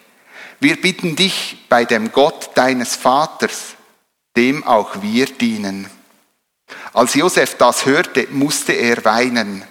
Wir 0.61 0.81
bitten 0.81 1.17
dich 1.17 1.67
bei 1.69 1.85
dem 1.85 2.13
Gott 2.13 2.51
deines 2.55 2.95
Vaters, 2.95 3.75
dem 4.37 4.63
auch 4.63 5.03
wir 5.03 5.27
dienen. 5.27 5.91
Als 6.93 7.15
Josef 7.15 7.57
das 7.57 7.87
hörte, 7.87 8.29
musste 8.31 8.73
er 8.73 9.05
weinen. 9.05 9.65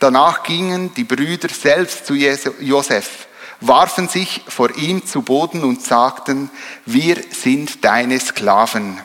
Danach 0.00 0.42
gingen 0.42 0.92
die 0.92 1.04
Brüder 1.04 1.48
selbst 1.48 2.04
zu 2.04 2.12
Josef, 2.12 3.26
warfen 3.60 4.08
sich 4.08 4.42
vor 4.46 4.76
ihm 4.76 5.06
zu 5.06 5.22
Boden 5.22 5.64
und 5.64 5.80
sagten, 5.80 6.50
wir 6.84 7.24
sind 7.30 7.86
deine 7.86 8.20
Sklaven. 8.20 9.00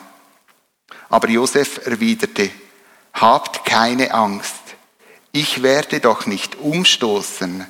Aber 1.08 1.30
Josef 1.30 1.86
erwiderte, 1.86 2.50
habt 3.14 3.64
keine 3.64 4.12
Angst, 4.12 4.60
ich 5.32 5.62
werde 5.62 6.00
doch 6.00 6.26
nicht 6.26 6.56
umstoßen, 6.56 7.66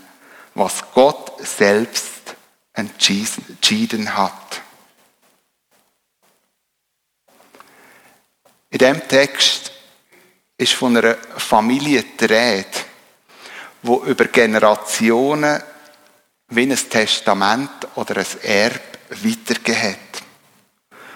was 0.54 0.82
Gott 0.92 1.32
selbst 1.46 2.34
entschieden 2.72 4.16
hat. 4.16 4.60
In 8.70 8.78
dem 8.78 9.08
Text 9.08 9.72
ist 10.56 10.74
von 10.74 10.96
einer 10.96 11.16
Familie 11.36 12.04
die 12.04 12.24
Rede 12.24 12.90
wo 13.82 14.02
über 14.04 14.26
Generationen 14.26 15.62
wie 16.48 16.62
ein 16.62 16.76
Testament 16.76 17.70
oder 17.94 18.18
ein 18.18 18.26
Erb 18.42 18.98
weitergegeben 19.10 19.82
hat. 19.82 20.22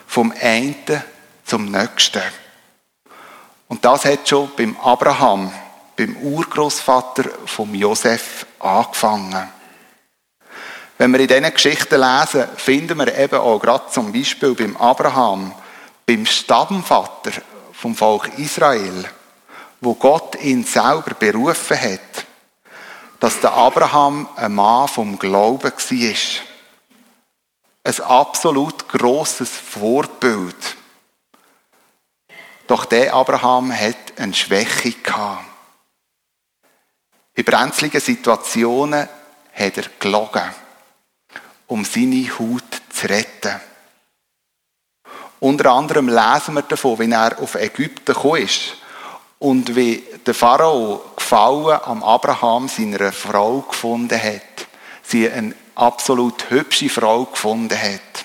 Vom 0.06 0.32
einen 0.40 1.02
zum 1.44 1.70
nächsten. 1.70 2.22
Und 3.68 3.84
das 3.84 4.04
hat 4.04 4.28
schon 4.28 4.50
beim 4.56 4.76
Abraham, 4.78 5.52
beim 5.96 6.16
Urgroßvater 6.16 7.24
vom 7.46 7.74
Josef 7.74 8.46
angefangen. 8.58 9.48
Wenn 10.98 11.12
wir 11.12 11.20
in 11.20 11.28
diesen 11.28 11.52
Geschichten 11.52 12.00
lesen, 12.00 12.48
finden 12.56 12.98
wir 12.98 13.16
eben 13.16 13.38
auch 13.38 13.58
gerade 13.58 13.90
zum 13.90 14.12
Beispiel 14.12 14.54
beim 14.54 14.76
Abraham, 14.76 15.52
beim 16.06 16.24
Stammvater 16.24 17.32
vom 17.72 17.96
Volk 17.96 18.38
Israel, 18.38 19.04
wo 19.80 19.94
Gott 19.94 20.40
ihn 20.40 20.64
selber 20.64 21.14
berufen 21.18 21.80
hat, 21.80 22.26
dass 23.20 23.40
der 23.40 23.52
Abraham 23.52 24.28
ein 24.36 24.54
Mann 24.54 24.88
vom 24.88 25.18
Glauben 25.18 25.72
war. 25.72 26.16
Ein 27.86 28.00
absolut 28.00 28.88
grosses 28.88 29.50
Vorbild. 29.50 30.76
Doch 32.66 32.84
der 32.86 33.12
Abraham 33.12 33.72
hat 33.72 34.18
eine 34.18 34.32
Schwäche 34.32 34.92
gehabt. 34.92 35.53
In 37.36 37.44
brenzligen 37.44 38.00
Situationen 38.00 39.08
hat 39.52 39.76
er 39.76 39.84
gelogen, 39.98 40.54
um 41.66 41.84
seine 41.84 42.28
Haut 42.38 42.82
zu 42.90 43.08
retten. 43.08 43.60
Unter 45.40 45.72
anderem 45.72 46.08
lesen 46.08 46.54
wir 46.54 46.62
davon, 46.62 46.98
wie 47.00 47.10
er 47.10 47.38
auf 47.40 47.56
Ägypten 47.56 48.14
gekommen 48.14 48.42
ist 48.42 48.76
und 49.40 49.74
wie 49.74 50.04
der 50.24 50.34
Pharao 50.34 51.04
Gefallen 51.16 51.80
am 51.84 52.04
Abraham 52.04 52.68
seiner 52.68 53.12
Frau 53.12 53.62
gefunden 53.62 54.22
hat. 54.22 54.68
Sie 55.02 55.28
eine 55.28 55.54
absolut 55.74 56.50
hübsche 56.50 56.88
Frau 56.88 57.24
gefunden 57.24 57.76
hat. 57.76 58.24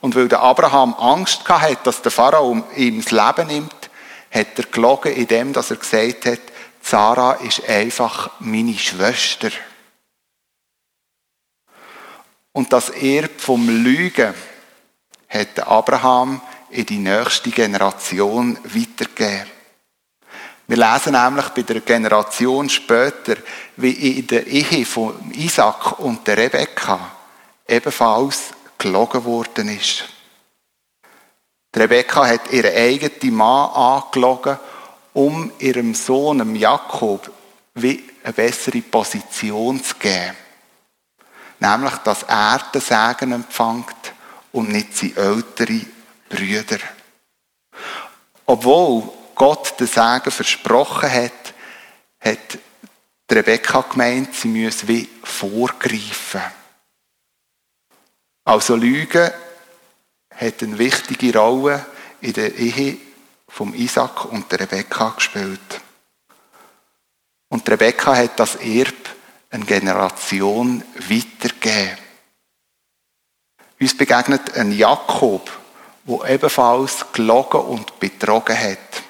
Und 0.00 0.14
weil 0.14 0.28
der 0.28 0.40
Abraham 0.40 0.94
Angst 0.94 1.48
hatte, 1.48 1.78
dass 1.84 2.02
der 2.02 2.12
Pharao 2.12 2.62
ihm 2.76 3.02
das 3.02 3.10
Leben 3.10 3.46
nimmt, 3.46 3.90
hat 4.30 4.58
er 4.58 4.64
gelogen, 4.64 5.14
indem 5.14 5.54
er 5.54 5.62
gesagt 5.62 6.26
hat, 6.26 6.40
Sarah 6.86 7.32
ist 7.36 7.66
einfach 7.66 8.32
meine 8.40 8.76
Schwester. 8.76 9.50
Und 12.52 12.70
das 12.74 12.90
Erb 12.90 13.40
vom 13.40 13.66
Lügen 13.82 14.34
hat 15.30 15.66
Abraham 15.66 16.42
in 16.68 16.84
die 16.84 16.98
nächste 16.98 17.50
Generation 17.50 18.58
weitergegeben. 18.64 19.50
Wir 20.66 20.76
lesen 20.76 21.12
nämlich 21.12 21.48
bei 21.48 21.62
der 21.62 21.80
Generation 21.80 22.68
später, 22.68 23.36
wie 23.76 24.18
in 24.18 24.26
der 24.26 24.46
Ehe 24.46 24.84
von 24.84 25.32
Isaac 25.32 25.98
und 26.00 26.26
der 26.26 26.36
Rebekka 26.36 27.00
ebenfalls 27.66 28.50
gelogen 28.76 29.24
worden 29.24 29.68
ist. 29.68 30.04
Rebekka 31.74 32.26
hat 32.26 32.52
ihren 32.52 32.76
eigenen 32.76 33.34
Mann 33.34 33.70
angelogen, 33.70 34.58
um 35.14 35.52
ihrem 35.58 35.94
Sohn 35.94 36.54
Jakob 36.54 37.30
wie 37.74 38.04
eine 38.22 38.32
bessere 38.32 38.82
Position 38.82 39.82
zu 39.82 39.94
geben. 39.96 40.36
Nämlich, 41.60 41.94
dass 41.98 42.24
er 42.24 42.60
den 42.72 42.80
Segen 42.80 43.32
empfängt 43.32 44.12
und 44.52 44.70
nicht 44.70 44.96
seine 44.96 45.16
ältere 45.16 45.80
Brüder. 46.28 46.78
Obwohl 48.46 49.10
Gott 49.34 49.80
den 49.80 49.86
Segen 49.86 50.30
versprochen 50.30 51.10
hat, 51.10 51.54
hat 52.20 52.58
Rebecca 53.30 53.80
gemeint, 53.82 54.34
sie 54.34 54.48
müsse 54.48 54.86
wie 54.86 55.08
vorgreifen. 55.22 56.42
Also 58.44 58.76
Lügen 58.76 59.30
hat 60.30 60.62
eine 60.62 60.78
wichtige 60.78 61.38
Rolle 61.38 61.84
in 62.20 62.32
der 62.34 62.54
Ehe 62.54 62.98
vom 63.54 63.72
Isaac 63.72 64.24
und 64.24 64.50
der 64.50 64.60
Rebecca 64.60 65.10
gespielt. 65.10 65.80
Und 67.48 67.70
Rebecca 67.70 68.16
hat 68.16 68.40
das 68.40 68.56
Erb 68.56 69.10
eine 69.48 69.64
Generation 69.64 70.82
weitergegeben. 71.08 71.98
Uns 73.80 73.96
begegnet 73.96 74.56
ein 74.56 74.72
Jakob, 74.72 75.48
der 76.04 76.30
ebenfalls 76.30 77.06
gelogen 77.12 77.60
und 77.60 78.00
betrogen 78.00 78.58
hat, 78.58 79.02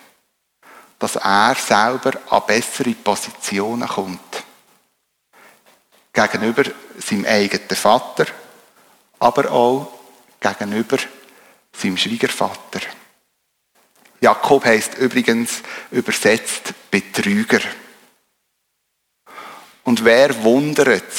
dass 0.99 1.17
er 1.17 1.55
selber 1.55 2.13
an 2.29 2.43
bessere 2.47 2.93
Positionen 2.93 3.89
kommt. 3.89 4.45
Gegenüber 6.13 6.65
seinem 6.99 7.25
eigenen 7.25 7.77
Vater, 7.77 8.27
aber 9.21 9.51
auch 9.51 9.91
gegenüber 10.39 10.99
seinem 11.73 11.97
Schwiegervater. 11.97 12.81
Jakob 14.25 14.65
heißt 14.65 14.97
übrigens 14.97 15.63
übersetzt 15.91 16.73
Betrüger. 16.91 17.61
Und 19.83 20.03
wer 20.03 20.43
wundert? 20.43 21.13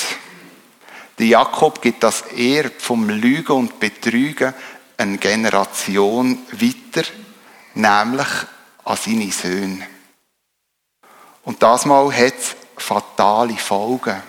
Der 1.20 1.28
Jakob 1.28 1.84
gibt 1.84 2.02
das 2.02 2.24
Erb 2.36 2.82
vom 2.82 3.08
Lügen 3.08 3.52
und 3.52 3.80
Betrügen 3.80 4.56
eine 4.98 5.20
Generation 5.20 6.39
weiter, 6.52 7.08
nämlich 7.76 8.28
an 8.86 8.98
seine 8.98 9.32
Söhne. 9.32 9.88
Und 11.44 11.62
das 11.62 11.86
Mal 11.86 12.12
hat 12.12 12.34
es 12.39 12.56
fatale 12.76 13.56
Folgen. 13.56 14.24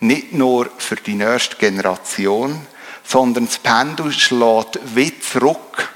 Nicht 0.00 0.32
nur 0.32 0.68
für 0.76 0.96
die 0.96 1.14
nächste 1.14 1.54
Generation, 1.54 2.66
sondern 3.04 3.46
das 3.46 3.58
Pendel 3.58 4.10
schlägt 4.10 4.80
wie 4.96 5.16
zurück 5.20 5.94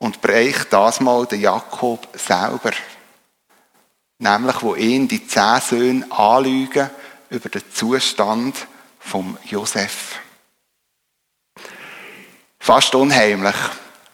und 0.00 0.20
bereicht 0.20 0.72
das 0.72 1.00
Mal 1.00 1.26
den 1.26 1.42
Jakob 1.42 2.08
selber. 2.18 2.72
Nämlich, 4.18 4.62
wo 4.62 4.74
ihn 4.74 5.06
die 5.06 5.26
zehn 5.26 5.60
Söhne 5.60 6.10
anlügen 6.10 6.90
über 7.28 7.48
den 7.48 7.62
Zustand 7.72 8.66
vom 8.98 9.38
Josef. 9.44 10.18
Fast 12.58 12.94
unheimlich, 12.94 13.54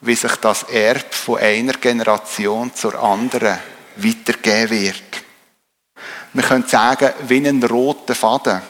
wie 0.00 0.14
sich 0.14 0.36
das 0.36 0.64
Erb 0.64 1.14
von 1.14 1.38
einer 1.38 1.74
Generation 1.74 2.74
zur 2.74 3.02
anderen 3.02 3.58
weitergeben 3.96 4.70
wird. 4.70 5.24
Man 6.32 6.44
könnte 6.44 6.68
sagen, 6.68 7.12
wie 7.28 7.46
ein 7.46 7.62
roter 7.62 8.14
Faden, 8.14 8.60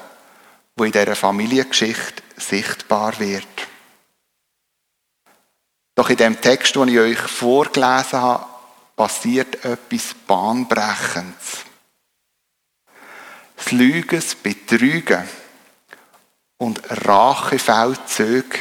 wo 0.77 0.85
in 0.85 0.93
dieser 0.93 1.17
Familiengeschichte 1.17 2.23
sichtbar 2.37 3.19
wird. 3.19 3.66
Doch 5.97 6.11
in 6.11 6.19
dem 6.19 6.41
Text, 6.41 6.77
den 6.77 6.89
ich 6.89 6.99
euch 6.99 7.19
vorgelesen 7.19 8.21
habe, 8.21 8.45
passiert 8.95 9.65
etwas 9.65 10.15
Bahnbrechendes. 10.27 11.65
Das 13.57 13.73
Lügen, 13.73 14.21
das 14.21 14.35
Betrügen 14.35 15.27
und 16.59 16.83
Rachefeldzüge 17.07 18.59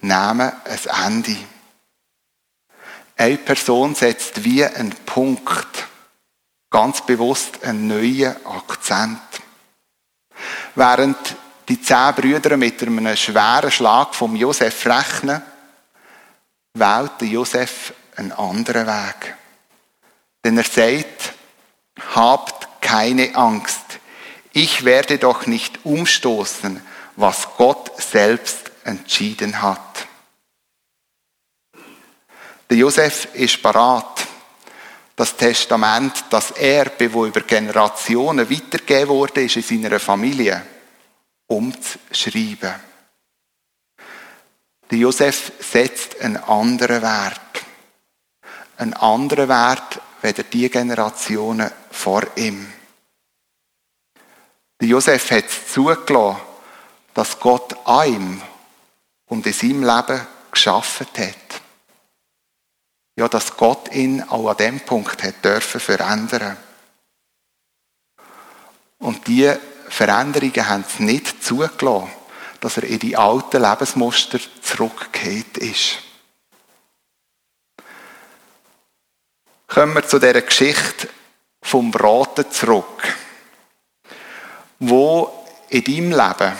nehmen 0.00 0.52
ein 0.64 1.04
Ende. 1.06 1.36
Eine 3.16 3.38
Person 3.38 3.96
setzt 3.96 4.44
wie 4.44 4.64
einen 4.64 4.92
Punkt, 4.92 5.88
ganz 6.70 7.04
bewusst 7.04 7.64
einen 7.64 7.88
neuen 7.88 8.46
Akzent. 8.46 9.20
Während 10.76 11.16
die 11.68 11.82
zehn 11.82 12.14
Brüder 12.14 12.56
mit 12.56 12.80
einem 12.80 13.16
schweren 13.16 13.72
Schlag 13.72 14.14
vom 14.14 14.36
Josef 14.36 14.86
rechnen, 14.86 15.42
wählt 16.74 17.22
Josef 17.22 17.92
einen 18.16 18.32
anderen 18.32 18.86
Weg. 18.86 19.36
Denn 20.44 20.58
er 20.58 20.64
sagt, 20.64 21.34
habt 22.14 22.82
keine 22.82 23.34
Angst. 23.34 24.00
Ich 24.52 24.84
werde 24.84 25.18
doch 25.18 25.46
nicht 25.46 25.84
umstoßen, 25.84 26.82
was 27.16 27.48
Gott 27.56 28.00
selbst 28.00 28.70
entschieden 28.84 29.60
hat. 29.60 30.06
Der 32.70 32.76
Josef 32.76 33.28
ist 33.34 33.62
parat, 33.62 34.26
das 35.16 35.36
Testament, 35.36 36.26
das 36.30 36.52
Erbe, 36.52 37.12
wo 37.12 37.26
über 37.26 37.40
Generationen 37.40 38.48
weitergegeben 38.48 39.08
wurde, 39.08 39.42
ist 39.42 39.56
in 39.56 39.82
seiner 39.82 39.98
Familie 39.98 40.64
umzuschreiben. 41.48 42.87
Der 44.90 44.98
Josef 44.98 45.52
setzt 45.60 46.20
einen 46.20 46.36
anderen 46.36 47.02
Wert. 47.02 47.40
Einen 48.76 48.94
anderen 48.94 49.48
Wert, 49.48 50.00
weder 50.22 50.42
die 50.44 50.70
Generationen 50.70 51.70
vor 51.90 52.22
ihm. 52.36 52.72
Der 54.80 54.88
Josef 54.88 55.30
hat 55.30 55.46
es 55.46 55.72
zugelassen, 55.72 56.40
dass 57.12 57.40
Gott 57.40 57.76
an 57.86 58.12
ihm 58.12 58.42
und 59.26 59.46
in 59.46 59.52
seinem 59.52 59.84
Leben 59.84 60.26
geschaffen 60.52 61.06
hat. 61.16 61.60
Ja, 63.16 63.28
dass 63.28 63.56
Gott 63.56 63.92
ihn 63.92 64.22
auch 64.22 64.48
an 64.48 64.56
dem 64.56 64.80
Punkt 64.80 65.22
hat 65.24 65.44
dürfen 65.44 65.80
verändern. 65.80 66.56
Und 68.98 69.26
diese 69.26 69.60
Veränderungen 69.88 70.68
haben 70.68 70.84
es 70.86 71.00
nicht 71.00 71.42
zugelassen, 71.42 72.10
dass 72.60 72.76
er 72.76 72.84
in 72.84 72.98
die 72.98 73.16
alten 73.16 73.62
Lebensmuster 73.62 74.40
zurückgekehrt 74.62 75.58
ist. 75.58 75.98
kommen 79.68 79.94
wir 79.94 80.08
zu 80.08 80.18
dieser 80.18 80.42
Geschichte 80.42 81.08
vom 81.62 81.92
Braten 81.92 82.50
zurück. 82.50 83.16
Wo 84.80 85.46
in 85.68 85.84
deinem 85.84 86.10
Leben, 86.10 86.52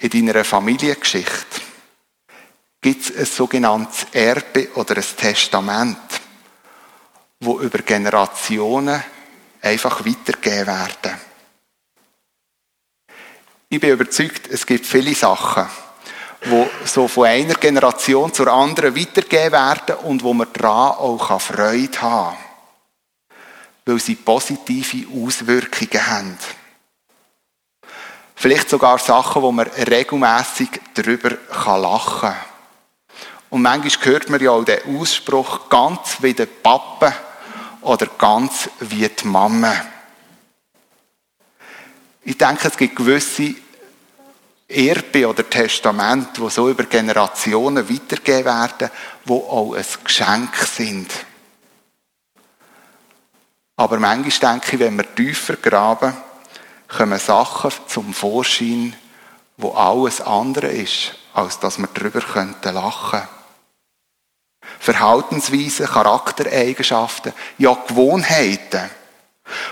in 0.00 0.08
deiner 0.08 0.44
Familiengeschichte, 0.44 1.60
gibt 2.80 3.04
es 3.04 3.16
ein 3.16 3.26
sogenanntes 3.26 4.06
Erbe 4.12 4.70
oder 4.76 4.96
ein 4.96 5.16
Testament, 5.16 5.98
wo 7.40 7.60
über 7.60 7.78
Generationen 7.78 9.02
einfach 9.60 10.06
weitergegeben 10.06 10.66
werden. 10.66 11.20
Ich 13.74 13.80
bin 13.80 13.90
überzeugt, 13.90 14.46
es 14.52 14.64
gibt 14.64 14.86
viele 14.86 15.16
Sachen, 15.16 15.66
wo 16.44 16.70
so 16.84 17.08
von 17.08 17.26
einer 17.26 17.54
Generation 17.54 18.32
zur 18.32 18.46
anderen 18.46 18.94
weitergegeben 18.94 19.50
werden 19.50 19.96
und 20.04 20.22
wo 20.22 20.32
man 20.32 20.46
daran 20.52 20.96
auch 20.96 21.40
Freude 21.40 22.00
haben 22.00 22.36
kann. 22.36 23.36
Weil 23.84 23.98
sie 23.98 24.14
positive 24.14 25.08
Auswirkungen 25.12 26.06
haben. 26.06 26.38
Vielleicht 28.36 28.70
sogar 28.70 29.00
Sachen, 29.00 29.42
wo 29.42 29.50
man 29.50 29.66
regelmäßig 29.66 30.68
darüber 30.94 31.30
lachen 31.66 32.20
kann. 32.20 32.36
Und 33.50 33.62
manchmal 33.62 34.12
hört 34.12 34.30
man 34.30 34.40
ja 34.40 34.52
auch 34.52 34.64
den 34.64 35.00
Ausspruch, 35.00 35.68
ganz 35.68 36.18
wie 36.20 36.32
der 36.32 36.46
Papa 36.46 37.12
oder 37.80 38.06
ganz 38.06 38.70
wie 38.78 39.08
die 39.08 39.26
Mama. 39.26 39.74
Ich 42.22 42.38
denke, 42.38 42.68
es 42.68 42.76
gibt 42.76 42.94
gewisse 42.94 43.63
Erbe 44.68 45.28
oder 45.28 45.48
Testament, 45.48 46.40
wo 46.40 46.48
so 46.48 46.70
über 46.70 46.84
Generationen 46.84 47.88
weitergegeben 47.88 48.46
werden, 48.46 48.90
wo 49.24 49.38
auch 49.48 49.74
ein 49.74 49.84
Geschenk 50.02 50.56
sind. 50.56 51.10
Aber 53.76 53.98
manchmal 53.98 54.52
denke 54.54 54.76
ich, 54.76 54.80
wenn 54.80 54.96
wir 54.96 55.14
tiefer 55.14 55.56
graben, 55.56 56.16
kommen 56.88 57.18
Sachen 57.18 57.72
zum 57.88 58.14
Vorschein, 58.14 58.94
wo 59.56 59.72
alles 59.72 60.20
andere 60.20 60.68
ist, 60.68 61.14
als 61.34 61.58
dass 61.58 61.78
wir 61.78 61.88
darüber 61.92 62.20
lachen 62.20 63.20
könnten. 63.20 63.28
Verhaltensweisen, 64.78 65.86
Charaktereigenschaften, 65.86 67.32
ja 67.58 67.74
Gewohnheiten, 67.86 68.90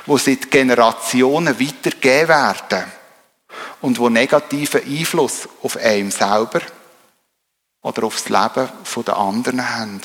wo 0.07 0.18
seit 0.18 0.50
Generationen 0.50 1.59
weitergegeben 1.59 2.28
werden 2.28 3.01
und 3.82 3.98
wo 3.98 4.08
negativen 4.08 4.82
Einfluss 4.82 5.48
auf 5.62 5.76
einem 5.76 6.10
selber 6.10 6.60
oder 7.82 8.04
aufs 8.04 8.28
Leben 8.28 8.68
der 9.06 9.16
anderen 9.16 9.76
haben. 9.76 10.00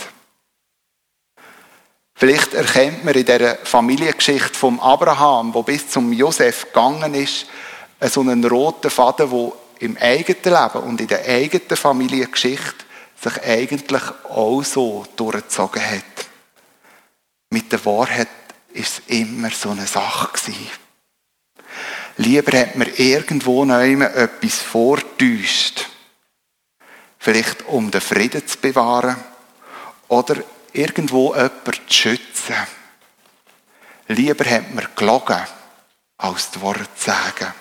Vielleicht 2.15 2.55
erkennt 2.55 3.05
man 3.05 3.13
in 3.13 3.25
der 3.25 3.57
Familiengeschichte 3.63 4.57
vom 4.57 4.79
Abraham, 4.79 5.53
wo 5.53 5.61
bis 5.61 5.87
zum 5.87 6.11
Josef 6.11 6.65
gegangen 6.65 7.13
ist, 7.13 7.45
so 8.01 8.21
einen 8.21 8.43
roten 8.43 8.89
Faden, 8.89 9.29
wo 9.29 9.55
im 9.79 9.95
eigenen 9.97 10.43
Leben 10.43 10.83
und 10.83 10.99
in 10.99 11.07
der 11.07 11.23
eigenen 11.25 11.77
Familiengeschichte 11.77 12.85
sich 13.21 13.43
eigentlich 13.43 14.01
auch 14.29 14.63
so 14.63 15.05
durchgezogen 15.15 15.83
hat. 15.83 16.03
Mit 17.51 17.71
der 17.71 17.85
Wahrheit 17.85 18.27
ist 18.73 18.99
es 18.99 19.15
immer 19.19 19.51
so 19.51 19.69
eine 19.69 19.85
Sache 19.85 20.29
gewesen. 20.33 20.86
Lieber 22.17 22.59
hat 22.59 22.75
man 22.75 22.91
irgendwo 22.95 23.63
noch 23.63 23.79
etwas 23.79 24.55
vortäuscht. 24.55 25.87
Vielleicht 27.19 27.65
um 27.67 27.91
den 27.91 28.01
Frieden 28.01 28.47
zu 28.47 28.57
bewahren 28.57 29.17
oder 30.07 30.37
irgendwo 30.73 31.35
jemanden 31.35 31.73
zu 31.87 31.93
schützen. 31.93 32.55
Lieber 34.07 34.45
hat 34.45 34.73
man 34.73 34.87
gelogen, 34.95 35.45
als 36.17 36.51
die 36.51 36.61
Worte 36.61 36.87
zu 36.95 37.05
sagen. 37.05 37.53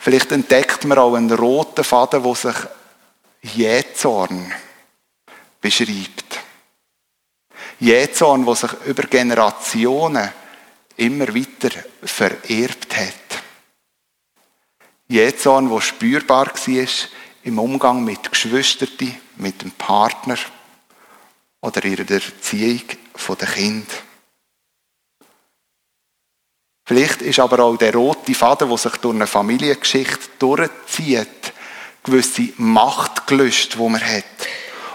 Vielleicht 0.00 0.32
entdeckt 0.32 0.84
man 0.84 0.98
auch 0.98 1.14
einen 1.14 1.30
roten 1.30 1.84
Faden, 1.84 2.22
der 2.22 2.34
sich 2.34 2.56
Jähzorn 3.42 4.52
beschreibt. 5.60 6.40
Jähzorn, 7.78 8.44
der 8.44 8.54
sich 8.56 8.72
über 8.86 9.02
Generationen 9.04 10.32
immer 11.00 11.34
weiter 11.34 11.70
vererbt 12.02 12.96
hat. 12.96 13.42
Jähzorn, 15.08 15.68
der 15.68 15.80
spürbar 15.80 16.46
war 16.46 16.86
im 17.42 17.58
Umgang 17.58 18.04
mit 18.04 18.30
Geschwistern, 18.30 19.16
mit 19.36 19.62
dem 19.62 19.70
Partner 19.72 20.36
oder 21.62 21.84
in 21.84 21.96
der 21.96 22.10
Erziehung 22.10 22.82
der 23.28 23.48
Kind. 23.48 23.86
Vielleicht 26.84 27.22
ist 27.22 27.38
aber 27.38 27.60
auch 27.60 27.76
der 27.76 27.94
rote 27.94 28.34
Faden, 28.34 28.68
der 28.68 28.78
sich 28.78 28.96
durch 28.96 29.14
eine 29.14 29.26
Familiengeschichte 29.26 30.28
durchzieht, 30.38 31.52
gewisse 32.02 32.52
Machtgelüste, 32.56 33.78
die 33.78 33.88
man 33.88 34.00
hat. 34.00 34.24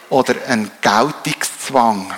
Oder 0.10 0.36
ein 0.48 0.70
Geltungszwang, 0.82 2.14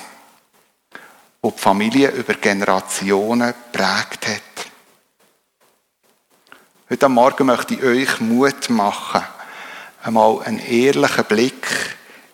der 1.47 1.55
die 1.55 1.61
Familie 1.61 2.09
über 2.11 2.33
Generationen 2.33 3.53
prägt 3.71 4.27
hat. 4.27 4.41
Heute 6.89 7.09
Morgen 7.09 7.45
möchte 7.45 7.75
ich 7.75 7.83
euch 7.83 8.19
Mut 8.19 8.69
machen, 8.69 9.23
einmal 10.03 10.41
einen 10.43 10.59
ehrlichen 10.59 11.25
Blick 11.25 11.67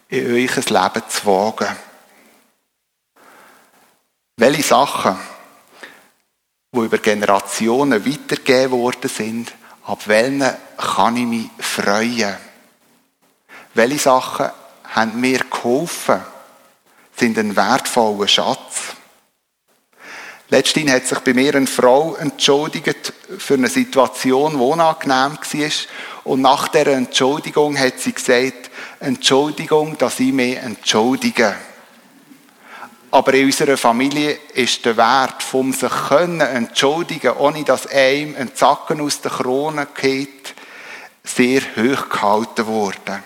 in 0.09 0.25
euer 0.25 0.39
Leben 0.39 1.09
zu 1.09 1.25
wagen. 1.25 1.75
Welche 4.37 4.63
Sachen, 4.63 5.17
die 6.71 6.79
über 6.79 6.97
Generationen 6.97 8.05
weitergegeben 8.05 8.71
worden 8.71 9.09
sind, 9.09 9.53
ab 9.85 10.07
welchen 10.07 10.53
kann 10.77 11.17
ich 11.17 11.25
mich 11.25 11.49
freuen? 11.59 12.35
Welche 13.75 13.99
Sachen 13.99 14.49
haben 14.85 15.19
mir 15.19 15.39
geholfen, 15.39 16.21
sind 17.15 17.37
ein 17.37 17.55
wertvoller 17.55 18.27
Schatz? 18.27 18.95
Letztens 20.53 20.91
hat 20.91 21.07
sich 21.07 21.17
bei 21.21 21.33
mir 21.33 21.55
eine 21.55 21.65
Frau 21.65 22.15
entschuldigt 22.15 23.11
für 23.39 23.55
eine 23.55 23.69
Situation, 23.69 24.51
die 24.51 24.63
unangenehm 24.63 25.39
war. 25.39 25.71
Und 26.25 26.41
nach 26.41 26.67
dieser 26.67 26.91
Entschuldigung 26.91 27.75
hat 27.75 27.99
sie 27.99 28.13
gesagt, 28.13 28.69
Entschuldigung, 28.99 29.97
dass 29.97 30.19
ich 30.19 30.31
mich 30.31 30.57
entschuldige. 30.57 31.55
Aber 33.09 33.33
in 33.33 33.47
unserer 33.47 33.77
Familie 33.77 34.37
ist 34.53 34.85
der 34.85 34.95
Wert 34.95 35.41
vom 35.41 35.73
sich 35.73 35.91
können 36.07 36.41
entschuldigen, 36.41 37.31
ohne 37.31 37.63
dass 37.63 37.87
einem 37.87 38.35
ein 38.35 38.53
Zacken 38.53 39.01
aus 39.01 39.21
der 39.21 39.31
Krone 39.31 39.87
geht, 39.99 40.53
sehr 41.23 41.61
hoch 41.61 42.09
gehalten 42.09 42.67
worden. 42.67 43.23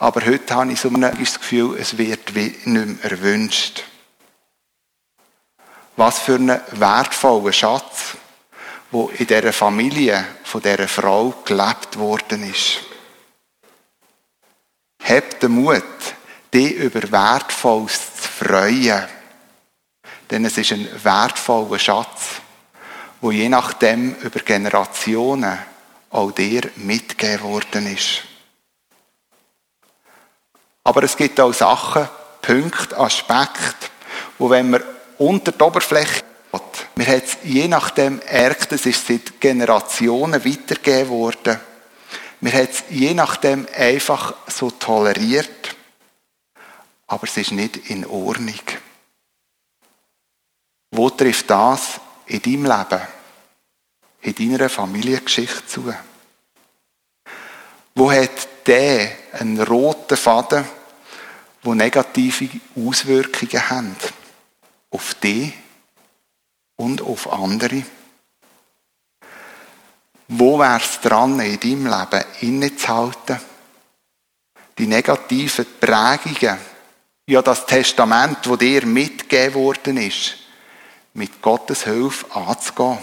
Aber 0.00 0.26
heute 0.26 0.56
habe 0.56 0.72
ich 0.72 0.80
so 0.80 0.88
ein 0.88 1.02
Gefühl, 1.02 1.76
es 1.78 1.96
wird 1.96 2.34
nicht 2.34 2.66
mehr 2.66 2.96
erwünscht. 3.02 3.84
Was 6.04 6.18
für 6.18 6.34
ein 6.34 6.60
wertvoller 6.72 7.52
Schatz, 7.52 8.16
wo 8.90 9.10
in 9.10 9.24
dieser 9.24 9.52
Familie 9.52 10.26
von 10.42 10.60
dieser 10.60 10.88
Frau 10.88 11.32
gelebt 11.44 11.96
worden 11.96 12.50
ist. 12.50 12.78
Habt 15.00 15.44
den 15.44 15.52
Mut, 15.52 15.84
dich 16.52 16.72
über 16.74 17.02
Wertvolles 17.12 18.00
freuen. 18.16 19.06
Denn 20.28 20.44
es 20.44 20.58
ist 20.58 20.72
ein 20.72 20.88
wertvoller 21.04 21.78
Schatz, 21.78 22.40
wo 23.20 23.30
je 23.30 23.48
nachdem 23.48 24.16
über 24.16 24.40
Generationen 24.40 25.56
auch 26.10 26.32
dir 26.32 26.62
mitgegeben 26.74 27.44
worden 27.44 27.86
ist. 27.86 28.22
Aber 30.82 31.04
es 31.04 31.16
gibt 31.16 31.38
auch 31.38 31.54
Sachen, 31.54 32.08
Punkte, 32.40 32.98
Aspekte, 32.98 33.86
wo 34.36 34.50
wenn 34.50 34.68
man 34.68 34.82
unter 35.22 35.52
der 35.52 35.66
Oberfläche 35.66 36.22
hat, 36.52 36.86
man 36.94 37.06
hat 37.06 37.24
es 37.24 37.36
je 37.44 37.68
nachdem 37.68 38.20
erkt, 38.20 38.72
es 38.72 38.86
ist 38.86 39.06
seit 39.06 39.40
Generationen 39.40 40.44
weitergegeben 40.44 41.08
worden. 41.08 41.58
Man 42.40 42.52
hat 42.52 42.70
es 42.70 42.84
je 42.90 43.14
nachdem 43.14 43.66
einfach 43.74 44.34
so 44.48 44.70
toleriert 44.70 45.76
aber 47.12 47.24
es 47.24 47.36
ist 47.36 47.52
nicht 47.52 47.90
in 47.90 48.06
Ordnung. 48.06 48.62
Wo 50.92 51.10
trifft 51.10 51.50
das 51.50 52.00
in 52.24 52.40
deinem 52.40 52.64
Leben, 52.64 53.02
in 54.22 54.34
deiner 54.34 54.70
Familiengeschichte 54.70 55.66
zu? 55.66 55.92
Wo 57.94 58.10
hat 58.10 58.66
der 58.66 59.12
einen 59.32 59.60
roten 59.60 60.16
Faden, 60.16 60.64
wo 61.62 61.74
negative 61.74 62.48
Auswirkungen 62.74 63.68
haben 63.68 63.96
auf 64.92 65.14
dich 65.14 65.52
und 66.76 67.02
auf 67.02 67.32
andere? 67.32 67.82
Wo 70.28 70.58
wäre 70.58 70.78
es 70.80 71.00
dran, 71.00 71.40
in 71.40 71.58
deinem 71.58 71.86
Leben 71.86 72.24
innezuhalten, 72.40 73.40
die 74.78 74.86
negativen 74.86 75.66
Prägungen 75.80 76.58
ja 77.26 77.42
das 77.42 77.66
Testament, 77.66 78.38
das 78.44 78.58
dir 78.58 78.86
mitgegeben 78.86 79.54
worden 79.54 79.96
ist, 79.96 80.38
mit 81.14 81.40
Gottes 81.42 81.84
Hilfe 81.84 82.34
anzugehen. 82.34 82.98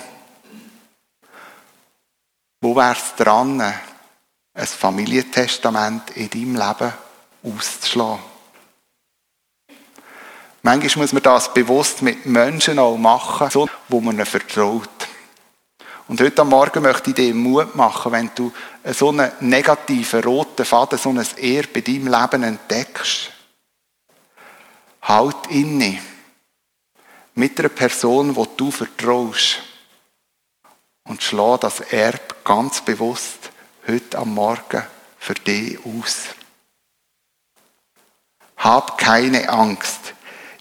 Wo 2.62 2.76
wär's 2.76 3.16
dran, 3.16 3.62
ein 3.62 4.68
Familientestament 4.68 6.12
in 6.12 6.30
deinem 6.30 6.56
Leben 6.56 6.94
auszuschlagen? 7.44 8.39
Manchmal 10.62 11.04
muss 11.04 11.14
man 11.14 11.24
das 11.24 11.54
bewusst 11.54 12.02
mit 12.02 12.26
Menschen 12.26 12.80
auch 12.80 12.98
machen, 12.98 13.50
so, 13.50 13.70
wo 13.88 14.02
man 14.02 14.16
ihnen 14.16 14.26
vertraut. 14.26 14.90
Und 16.08 16.20
heute 16.22 16.44
Morgen 16.44 16.82
möchte 16.82 17.12
ich 17.12 17.16
dir 17.16 17.34
Mut 17.34 17.76
machen, 17.76 18.12
wenn 18.12 18.32
du 18.34 18.52
so 18.84 19.10
einen 19.10 19.32
negativen 19.42 20.24
roten 20.24 20.66
Faden, 20.66 20.98
so 20.98 21.10
ein 21.10 21.26
Ehr 21.38 21.64
bei 21.74 21.82
deinem 21.82 22.08
Leben 22.08 22.44
entdeckst. 22.44 23.32
Halt 25.04 25.48
inne 25.50 26.02
mit 27.36 27.60
einer 27.60 27.70
Person, 27.70 28.36
wo 28.36 28.46
du 28.46 28.72
vertraust 28.72 29.60
und 31.04 31.24
schlag 31.24 31.62
das 31.62 31.80
Erb 31.80 32.44
ganz 32.44 32.82
bewusst 32.82 33.52
heute 33.88 34.18
am 34.18 34.34
Morgen 34.34 34.84
für 35.18 35.36
dich 35.36 35.78
aus. 35.86 36.26
Hab 38.58 38.98
keine 38.98 39.48
Angst. 39.48 40.14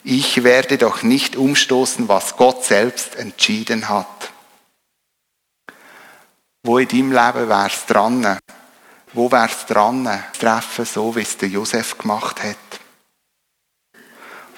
Ich 0.05 0.43
werde 0.45 0.79
doch 0.79 1.03
nicht 1.03 1.37
umstoßen, 1.37 2.09
was 2.09 2.37
Gott 2.37 2.65
selbst 2.65 3.17
entschieden 3.17 3.89
hat. 3.89 4.31
Wo 6.63 6.79
in 6.79 6.89
deinem 6.89 7.13
Leben 7.13 7.49
wär's 7.49 7.87
dran? 7.87 8.39
Wo 9.13 9.31
wär's 9.31 9.67
dran, 9.67 10.23
treffen, 10.39 10.85
so 10.85 11.15
wie 11.17 11.23
es 11.23 11.37
der 11.37 11.49
Josef 11.49 11.99
gemacht 11.99 12.43
hat? 12.43 12.57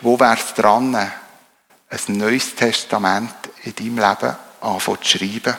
Wo 0.01 0.19
wär's 0.19 0.55
dran, 0.55 0.95
ein 0.95 1.13
neues 2.09 2.55
Testament 2.55 3.35
in 3.65 3.75
deinem 3.75 3.99
Leben 3.99 4.37
anfangen 4.61 5.03
zu 5.03 5.19
schreiben. 5.19 5.57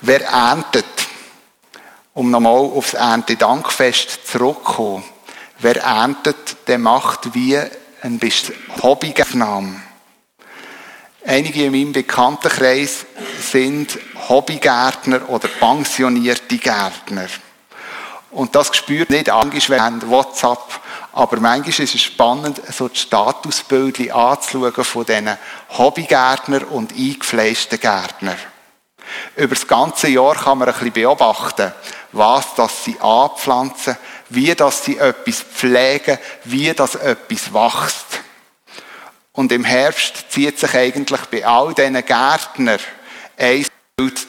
Wer 0.00 0.24
erntet, 0.26 0.86
um 2.14 2.30
nochmal 2.30 2.54
aufs 2.54 2.94
Erntedankfest 2.94 4.26
zurückzukommen, 4.26 5.04
wer 5.58 5.82
erntet, 5.82 6.56
der 6.66 6.78
macht 6.78 7.34
wie 7.34 7.58
ein 8.02 8.20
Hobbyaufnahme. 8.82 9.80
Einige 11.24 11.64
in 11.64 11.72
meinem 11.72 11.92
Bekanntenkreis 11.92 13.04
sind 13.40 13.98
Hobbygärtner 14.28 15.28
oder 15.28 15.48
pensionierte 15.48 16.56
Gärtner. 16.56 17.26
Und 18.30 18.54
das 18.54 18.76
spürt 18.76 19.10
nicht 19.10 19.28
manchmal, 19.28 19.80
wenn 19.80 20.10
WhatsApp 20.10 20.80
aber 21.16 21.40
manchmal 21.40 21.84
ist 21.84 21.94
es 21.94 22.02
spannend, 22.02 22.60
so 22.70 22.88
die 22.88 22.98
Statusbilder 22.98 24.14
anzuschauen 24.14 24.84
von 24.84 25.06
diesen 25.06 25.38
Hobbygärtner 25.78 26.70
und 26.70 26.92
eingefleischten 26.92 27.80
Gärtner. 27.80 28.36
Über 29.34 29.54
das 29.54 29.66
ganze 29.66 30.08
Jahr 30.08 30.34
kann 30.34 30.58
man 30.58 30.68
ein 30.68 30.74
bisschen 30.74 30.92
beobachten, 30.92 31.72
was 32.12 32.54
das 32.56 32.84
sie 32.84 33.00
anpflanzen, 33.00 33.96
wie 34.28 34.54
das 34.54 34.84
sie 34.84 34.98
etwas 34.98 35.42
pflegen, 35.42 36.18
wie 36.44 36.72
das 36.72 36.94
etwas 36.94 37.52
wächst. 37.52 38.20
Und 39.32 39.52
im 39.52 39.64
Herbst 39.64 40.30
zieht 40.30 40.58
sich 40.58 40.74
eigentlich 40.74 41.20
bei 41.26 41.46
all 41.46 41.74
diesen 41.74 42.04
Gärtner 42.04 42.78
ein 43.36 43.66
Bild 43.96 44.26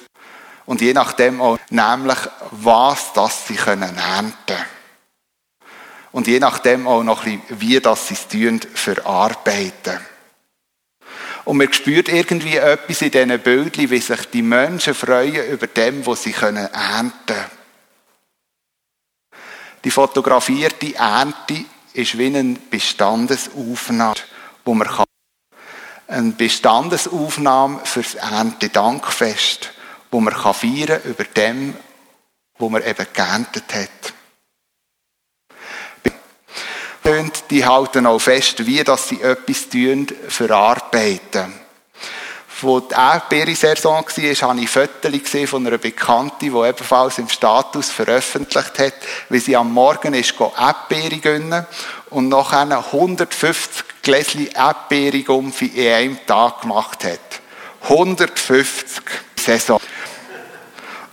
und 0.66 0.82
je 0.82 0.94
nachdem 0.94 1.42
auch 1.42 1.58
nämlich, 1.70 2.18
was 2.52 3.14
das 3.14 3.48
sie 3.48 3.56
können 3.56 3.98
ernten 3.98 4.58
und 6.12 6.28
je 6.28 6.40
nachdem 6.40 6.88
auch 6.88 7.04
noch 7.04 7.26
ein 7.26 7.40
bisschen, 7.40 7.62
wie 7.62 7.80
das 7.80 8.08
sie 8.08 8.16
es 8.16 8.28
tun, 8.28 8.60
verarbeiten. 8.74 10.00
Und 11.46 11.58
man 11.58 11.72
spürt 11.72 12.10
irgendwie 12.10 12.58
etwas 12.58 13.02
in 13.02 13.12
diesen 13.12 13.40
Bildern, 13.40 13.90
wie 13.90 14.00
sich 14.00 14.26
die 14.32 14.42
Menschen 14.42 14.94
freuen 14.94 15.50
über 15.50 15.68
dem, 15.68 16.06
was 16.06 16.24
sie 16.24 16.34
ernten 16.34 16.72
können. 16.74 17.57
Die 19.88 19.92
fotografierte 19.92 20.96
Ernte 20.96 21.64
ist 21.94 22.18
wie 22.18 22.26
eine 22.26 22.58
Bestandesaufnahme, 22.70 24.16
wo 24.66 24.74
man 24.74 24.86
kann. 24.86 25.06
Eine 26.10 26.32
Bestandesaufnahme 26.32 27.80
fürs 27.86 28.16
Erntedankfest, 28.16 29.72
wo 30.12 30.20
man 30.20 30.34
feiern 30.34 31.02
kann 31.02 31.10
über 31.10 31.24
dem, 31.24 31.74
wo 32.58 32.68
man 32.68 32.84
eben 32.84 33.08
geerntet 33.14 33.74
hat 33.74 34.14
die 37.50 37.66
halten 37.66 38.06
auch 38.06 38.20
fest, 38.20 38.66
wie 38.66 38.84
dass 38.84 39.08
sie 39.08 39.22
etwas 39.22 39.70
tun, 39.70 40.08
verarbeiten. 40.28 41.54
Wo 42.62 42.80
die 42.80 42.94
Erdbeere-Saison 42.94 44.04
war, 44.04 44.50
habe 44.50 44.60
ich 44.62 44.70
Fotos 44.70 45.50
von 45.50 45.68
einer 45.68 45.78
Bekannten, 45.78 46.40
die 46.40 46.48
ebenfalls 46.48 47.20
im 47.20 47.30
Status 47.30 47.92
veröffentlicht 47.92 48.80
hat, 48.80 48.94
wie 49.30 49.40
sie 49.40 49.56
am 49.56 49.72
Morgen 49.72 50.14
ist 50.16 50.34
Erdbeere 50.58 51.18
gönnen 51.18 51.68
und 52.10 52.30
nachher 52.30 52.62
150 52.62 53.84
Gläschen 54.02 54.48
Erdbeere-Gumpfi 54.48 55.68
in 55.68 55.94
einem 55.94 56.26
Tag 56.26 56.62
gemacht 56.62 57.04
hat. 57.04 57.20
150 57.84 59.04
Saison. 59.36 59.80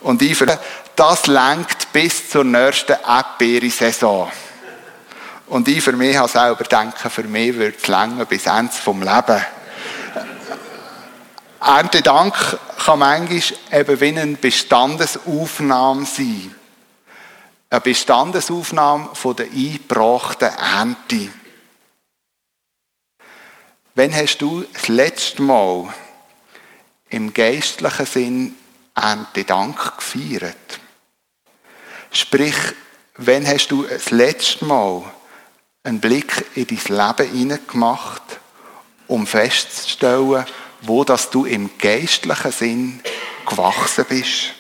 Und 0.01 0.23
ich 0.23 0.37
finde, 0.37 0.59
das 0.97 1.27
lenkt 1.27 1.93
bis 1.93 2.31
zur 2.31 2.45
nächsten 2.45 2.97
Erdbeere-Saison. 3.07 4.31
Und 5.47 5.69
ich 5.69 5.83
für 5.85 5.93
mich 5.93 6.17
habe 6.17 6.29
selber 6.29 6.65
denken, 6.65 7.11
für 7.11 7.25
mich 7.25 7.57
wird 7.57 7.77
es 7.83 7.89
länger 7.89 8.25
bis 8.25 8.47
Ende 8.47 8.73
vom 8.73 9.03
Leben. 9.03 9.45
Erntedank 11.65 12.59
kann 12.85 12.99
manchmal 12.99 13.59
eben 13.73 14.01
wie 14.01 14.19
eine 14.19 14.37
Bestandesaufnahme 14.37 16.05
sein. 16.05 16.55
Eine 17.71 17.81
Bestandesaufnahme 17.81 19.15
von 19.15 19.35
der 19.35 19.47
eingebrachten 19.47 20.51
Ernte. 20.51 21.31
Wann 23.95 24.15
hast 24.15 24.39
du 24.39 24.63
das 24.75 24.89
letzte 24.89 25.41
Mal 25.41 25.95
im 27.09 27.33
geistlichen 27.33 28.07
Sinn 28.07 28.57
Erntedank 28.95 29.97
gefeiert? 29.97 30.81
Sprich, 32.11 32.57
wann 33.17 33.47
hast 33.47 33.69
du 33.69 33.85
das 33.85 34.11
letzte 34.11 34.67
Mal 34.67 35.03
einen 35.83 36.01
Blick 36.01 36.45
in 36.57 36.67
dein 36.67 36.97
Leben 36.97 37.33
hineingemacht, 37.33 38.23
um 39.07 39.27
festzustellen, 39.27 40.45
wo 40.87 41.05
dass 41.05 41.31
du 41.31 41.45
im 41.45 41.79
geistlichen 41.79 42.53
Sinn 42.53 43.01
gewachsen 43.47 44.05
bist. 44.09 44.55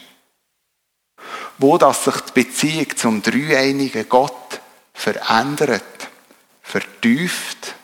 Wo 1.58 1.78
dass 1.78 2.04
sich 2.04 2.20
die 2.20 2.44
Beziehung 2.44 2.96
zum 2.96 3.22
dreieinigen 3.22 4.08
Gott 4.08 4.60
verändert, 4.92 6.08
vertieft 6.62 7.74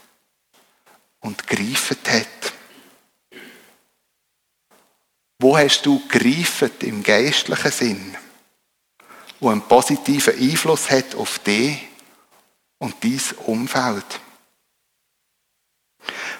und 1.20 1.46
greifet 1.46 2.08
hat. 2.08 2.52
Wo 5.38 5.56
hast 5.56 5.82
du 5.86 6.02
greifet 6.08 6.82
im 6.82 7.02
geistlichen 7.02 7.70
Sinn, 7.70 8.16
wo 9.38 9.50
einen 9.50 9.62
positiven 9.62 10.38
Einfluss 10.38 10.90
hat 10.90 11.14
auf 11.14 11.38
dich 11.38 11.78
und 12.78 12.96
dein 13.02 13.20
Umfeld. 13.46 14.20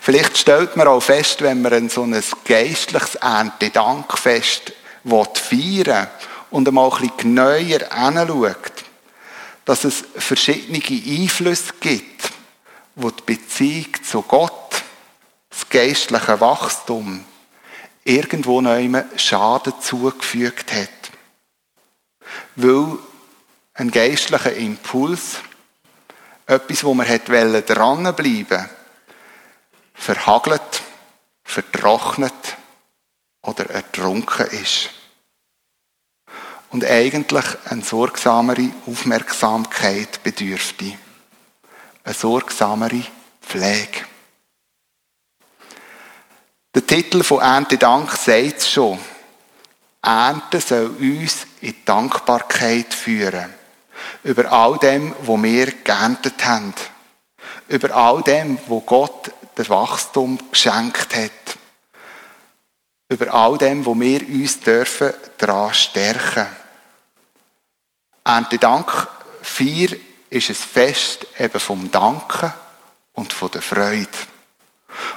Vielleicht 0.03 0.39
stellt 0.39 0.77
man 0.77 0.89
auch 0.89 1.03
fest, 1.03 1.43
wenn 1.43 1.61
man 1.61 1.91
so 1.91 2.05
ein 2.05 2.25
geistliches 2.47 3.17
Erntedankfest 3.17 4.73
feiern 5.05 6.09
und 6.51 6.67
einmal 6.67 6.91
ein 6.99 7.13
genauer 7.19 7.93
anschaut, 7.93 8.85
dass 9.67 9.85
es 9.85 10.03
verschiedene 10.17 10.83
Einflüsse 10.83 11.75
gibt, 11.81 12.31
wo 12.95 13.11
die 13.11 13.23
Beziehung 13.27 14.03
zu 14.03 14.23
Gott, 14.23 14.83
das 15.51 15.69
geistliche 15.69 16.41
Wachstum, 16.41 17.23
irgendwo 18.03 18.63
neu 18.63 19.03
Schaden 19.17 19.75
zugefügt 19.81 20.73
hat. 20.73 20.89
Weil 22.57 22.99
ein 23.75 23.91
geistlicher 23.91 24.55
Impuls 24.55 25.37
etwas, 26.47 26.85
wo 26.85 26.95
man 26.95 27.07
hätte 27.07 27.63
dranbleiben 27.63 28.80
verhagelt, 30.01 30.83
vertrocknet 31.45 32.57
oder 33.43 33.69
ertrunken 33.69 34.47
ist. 34.47 34.91
Und 36.71 36.85
eigentlich 36.85 37.45
eine 37.67 37.83
sorgsamere 37.83 38.71
Aufmerksamkeit 38.87 40.23
bedürfte. 40.23 40.97
Eine 42.03 42.15
sorgsamere 42.15 43.03
Pflege. 43.43 44.07
Der 46.75 46.87
Titel 46.87 47.23
von 47.23 47.41
Erntedank 47.41 48.13
sagt 48.13 48.59
es 48.59 48.71
schon. 48.71 48.99
Ernte 50.01 50.61
soll 50.61 50.87
uns 50.99 51.47
in 51.61 51.75
Dankbarkeit 51.85 52.95
führen. 52.95 53.53
Über 54.23 54.51
all 54.51 54.79
dem, 54.79 55.15
wo 55.23 55.41
wir 55.43 55.67
geerntet 55.73 56.43
haben. 56.47 56.73
Über 57.69 57.95
all 57.95 58.23
dem, 58.23 58.59
wo 58.67 58.81
Gott 58.81 59.33
der 59.61 59.69
Wachstum 59.69 60.39
geschenkt 60.51 61.15
hat. 61.15 61.59
Über 63.11 63.35
all 63.35 63.59
dem, 63.59 63.85
wo 63.85 63.99
wir 63.99 64.27
uns 64.27 64.61
dürfen 64.61 65.13
daran 65.37 65.75
stärken. 65.75 66.47
Erntedank 68.25 69.09
4 69.43 69.99
ist 70.31 70.49
ein 70.49 70.55
Fest 70.55 71.27
eben 71.39 71.61
vom 71.61 71.91
Danken 71.91 72.53
und 73.13 73.33
von 73.35 73.51
der 73.51 73.61
Freude. 73.61 74.09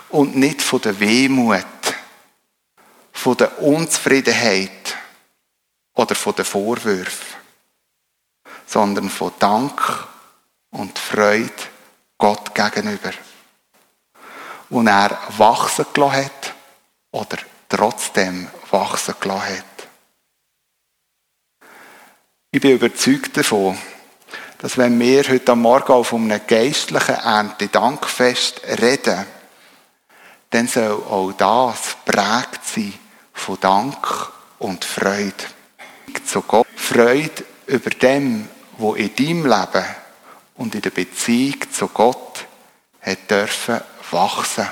Und 0.10 0.36
nicht 0.36 0.62
von 0.62 0.82
der 0.82 1.00
Wehmut, 1.00 1.66
von 3.14 3.38
der 3.38 3.62
Unzufriedenheit 3.62 4.98
oder 5.94 6.16
von 6.16 6.36
den 6.36 6.46
Vorwürfen, 6.46 7.38
sondern 8.66 9.10
von 9.10 9.32
Dank 9.40 10.08
und 10.72 11.00
Freude 11.00 11.54
Gott 12.18 12.54
gegenüber. 12.54 13.12
Und 14.74 14.88
er 14.88 15.16
wachsen 15.38 15.86
gelassen 15.94 16.26
hat 16.26 16.54
oder 17.12 17.38
trotzdem 17.70 18.50
wachsen 18.72 19.14
gelassen 19.20 19.58
hat. 19.58 19.88
Ich 22.50 22.60
bin 22.60 22.72
überzeugt 22.72 23.38
davon, 23.38 23.78
dass 24.58 24.76
wenn 24.80 25.00
wir 25.00 25.30
heute 25.30 25.56
Morgen 25.56 25.92
auf 25.92 26.12
einem 26.12 26.42
geistlichen 26.48 27.16
Erntedankfest 27.16 28.62
reden, 28.82 29.28
dann 30.50 30.68
soll 30.68 31.04
auch 31.04 31.34
das 31.34 31.96
prägt 32.04 32.66
sein 32.66 32.94
von 33.32 33.60
Dank 33.60 34.32
und 34.58 34.86
Freude. 34.86 35.34
Zu 36.26 36.42
Gott. 36.42 36.66
Freude 36.76 37.46
über 37.68 37.92
dem, 37.92 38.50
wo 38.80 38.96
in 38.96 39.16
deinem 39.16 39.46
Leben 39.46 39.86
und 40.56 40.74
in 40.74 40.82
der 40.82 40.90
Beziehung 40.90 41.72
zu 41.72 41.90
Gott 41.90 42.48
hat 43.02 43.30
dürfen 43.30 43.82
wachsen. 44.14 44.68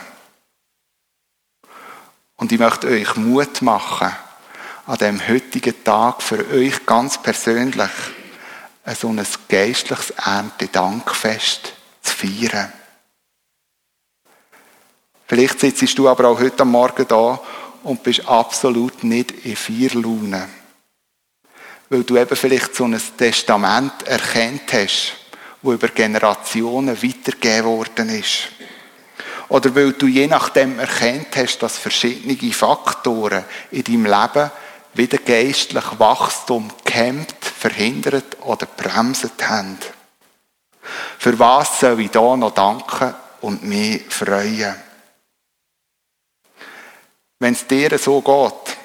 Und 2.37 2.51
ich 2.51 2.59
möchte 2.59 2.87
euch 2.87 3.15
Mut 3.17 3.61
machen, 3.61 4.11
an 4.87 4.97
dem 4.97 5.27
heutigen 5.27 5.83
Tag 5.83 6.21
für 6.21 6.47
euch 6.49 6.85
ganz 6.85 7.21
persönlich 7.21 7.91
ein 8.83 8.95
so 8.95 9.09
ein 9.09 9.25
geistliches 9.47 10.11
Erntedankfest 10.11 11.73
zu 12.01 12.13
feiern. 12.13 12.73
Vielleicht 15.27 15.59
sitzt 15.59 15.97
du 15.97 16.09
aber 16.09 16.27
auch 16.29 16.39
heute 16.39 16.65
Morgen 16.65 17.07
da 17.07 17.39
und 17.83 18.03
bist 18.03 18.27
absolut 18.27 19.03
nicht 19.03 19.31
in 19.45 19.55
Vierlaune. 19.55 20.49
Weil 21.89 22.03
du 22.03 22.17
eben 22.17 22.35
vielleicht 22.35 22.75
so 22.75 22.85
ein 22.85 22.99
Testament 23.17 24.03
erkennt 24.03 24.73
hast, 24.73 25.13
wo 25.61 25.73
über 25.73 25.87
Generationen 25.89 27.01
weitergegeben 27.01 27.65
worden 27.65 28.09
ist. 28.09 28.49
Oder 29.51 29.75
weil 29.75 29.91
du 29.91 30.07
je 30.07 30.27
nachdem 30.27 30.79
erkennt 30.79 31.35
hast, 31.35 31.59
dass 31.59 31.77
verschiedene 31.77 32.53
Faktoren 32.53 33.43
in 33.71 33.83
deinem 33.83 34.05
Leben 34.05 34.51
wieder 34.93 35.17
geistlich 35.17 35.83
Wachstum 35.99 36.71
gehemmt, 36.85 37.35
verhindert 37.41 38.37
oder 38.43 38.65
bremset 38.65 39.49
haben. 39.49 39.77
Für 41.19 41.37
was 41.37 41.81
soll 41.81 41.99
ich 41.99 42.11
da 42.11 42.37
noch 42.37 42.53
danken 42.53 43.13
und 43.41 43.63
mich 43.63 44.03
freuen? 44.07 44.73
Wenn 47.39 47.53
es 47.53 47.67
dir 47.67 47.97
so 47.97 48.21
geht, 48.21 48.77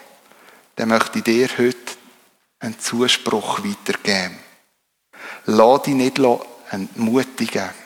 dann 0.75 0.89
möchte 0.89 1.19
ich 1.19 1.25
dir 1.25 1.49
heute 1.59 1.77
einen 2.59 2.81
Zuspruch 2.81 3.61
weitergeben. 3.61 4.41
Lass 5.45 5.83
dich 5.83 5.95
nicht 5.95 6.21
entmutigen. 6.73 7.86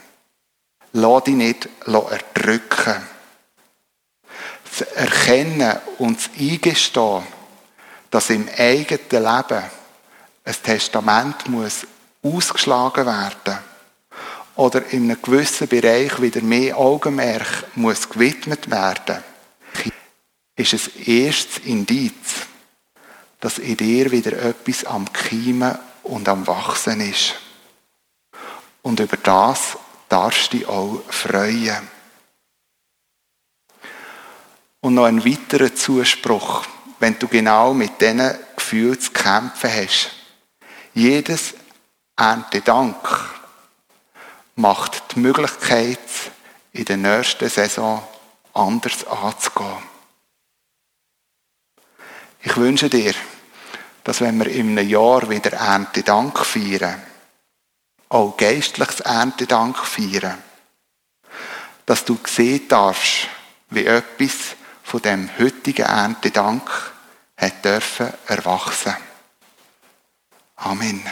Lass 0.93 1.25
dich 1.25 1.35
nicht 1.35 1.69
erdrücken. 1.87 2.97
Das 4.65 4.81
Erkennen 4.93 5.79
und 5.99 6.19
das 6.19 6.31
Eingestehen, 6.39 7.23
dass 8.11 8.31
im 8.31 8.49
eigenen 8.57 9.25
Leben 9.25 9.63
ein 10.45 10.57
Testament 10.63 11.49
muss 11.49 11.87
ausgeschlagen 12.23 13.07
werden 13.07 13.59
oder 14.57 14.85
in 14.91 15.05
einem 15.05 15.23
gewissen 15.23 15.69
Bereich 15.69 16.21
wieder 16.21 16.43
mehr 16.43 16.77
Augenmerk 16.77 17.65
muss 17.77 18.09
gewidmet 18.09 18.71
werden, 18.71 19.23
ist 20.57 20.75
es 20.75 20.89
erstes 20.89 21.65
Indiz, 21.65 22.47
dass 23.41 23.59
in 23.59 23.77
dir 23.77 24.11
wieder 24.11 24.33
etwas 24.33 24.85
am 24.85 25.11
Keimen 25.13 25.79
und 26.03 26.29
am 26.29 26.47
Wachsen 26.47 27.01
ist. 27.01 27.35
Und 28.83 29.01
über 29.01 29.17
das 29.17 29.79
darfst 30.11 30.53
dich 30.53 30.67
auch 30.69 31.03
freuen. 31.09 31.89
Und 34.81 34.95
noch 34.95 35.05
ein 35.05 35.25
weiterer 35.25 35.75
Zuspruch, 35.75 36.65
wenn 36.99 37.19
du 37.19 37.29
genau 37.29 37.73
mit 37.73 38.01
diesen 38.01 38.35
Gefühlen 38.57 39.01
zu 39.01 39.13
kämpfen 39.13 39.71
hast. 39.73 40.11
Jedes 40.95 41.55
Erntedank 42.17 42.97
macht 44.57 45.15
die 45.15 45.21
Möglichkeit, 45.21 45.99
in 46.73 46.85
der 46.85 46.97
nächsten 46.97 47.49
Saison 47.49 48.07
anders 48.53 49.07
anzugehen. 49.07 49.91
Ich 52.43 52.57
wünsche 52.57 52.89
dir, 52.89 53.15
dass 54.05 54.21
wenn 54.21 54.39
wir 54.39 54.47
in 54.47 54.79
einem 54.79 54.89
Jahr 54.89 55.29
wieder 55.29 55.53
Erntedank 55.53 56.39
feiern, 56.39 57.01
auch 58.11 58.37
geistliches 58.37 59.01
Erntedank 59.01 59.79
feiern, 59.79 60.43
dass 61.87 62.05
du 62.05 62.19
sehen 62.27 62.69
darfst, 62.69 63.29
wie 63.71 63.87
etwas 63.87 64.57
von 64.83 65.01
dem 65.01 65.31
heutigen 65.39 65.87
Erntedank 65.87 66.69
hat 67.37 67.65
dürfen 67.65 68.13
erwachsen. 68.27 68.95
Amen. 70.57 71.03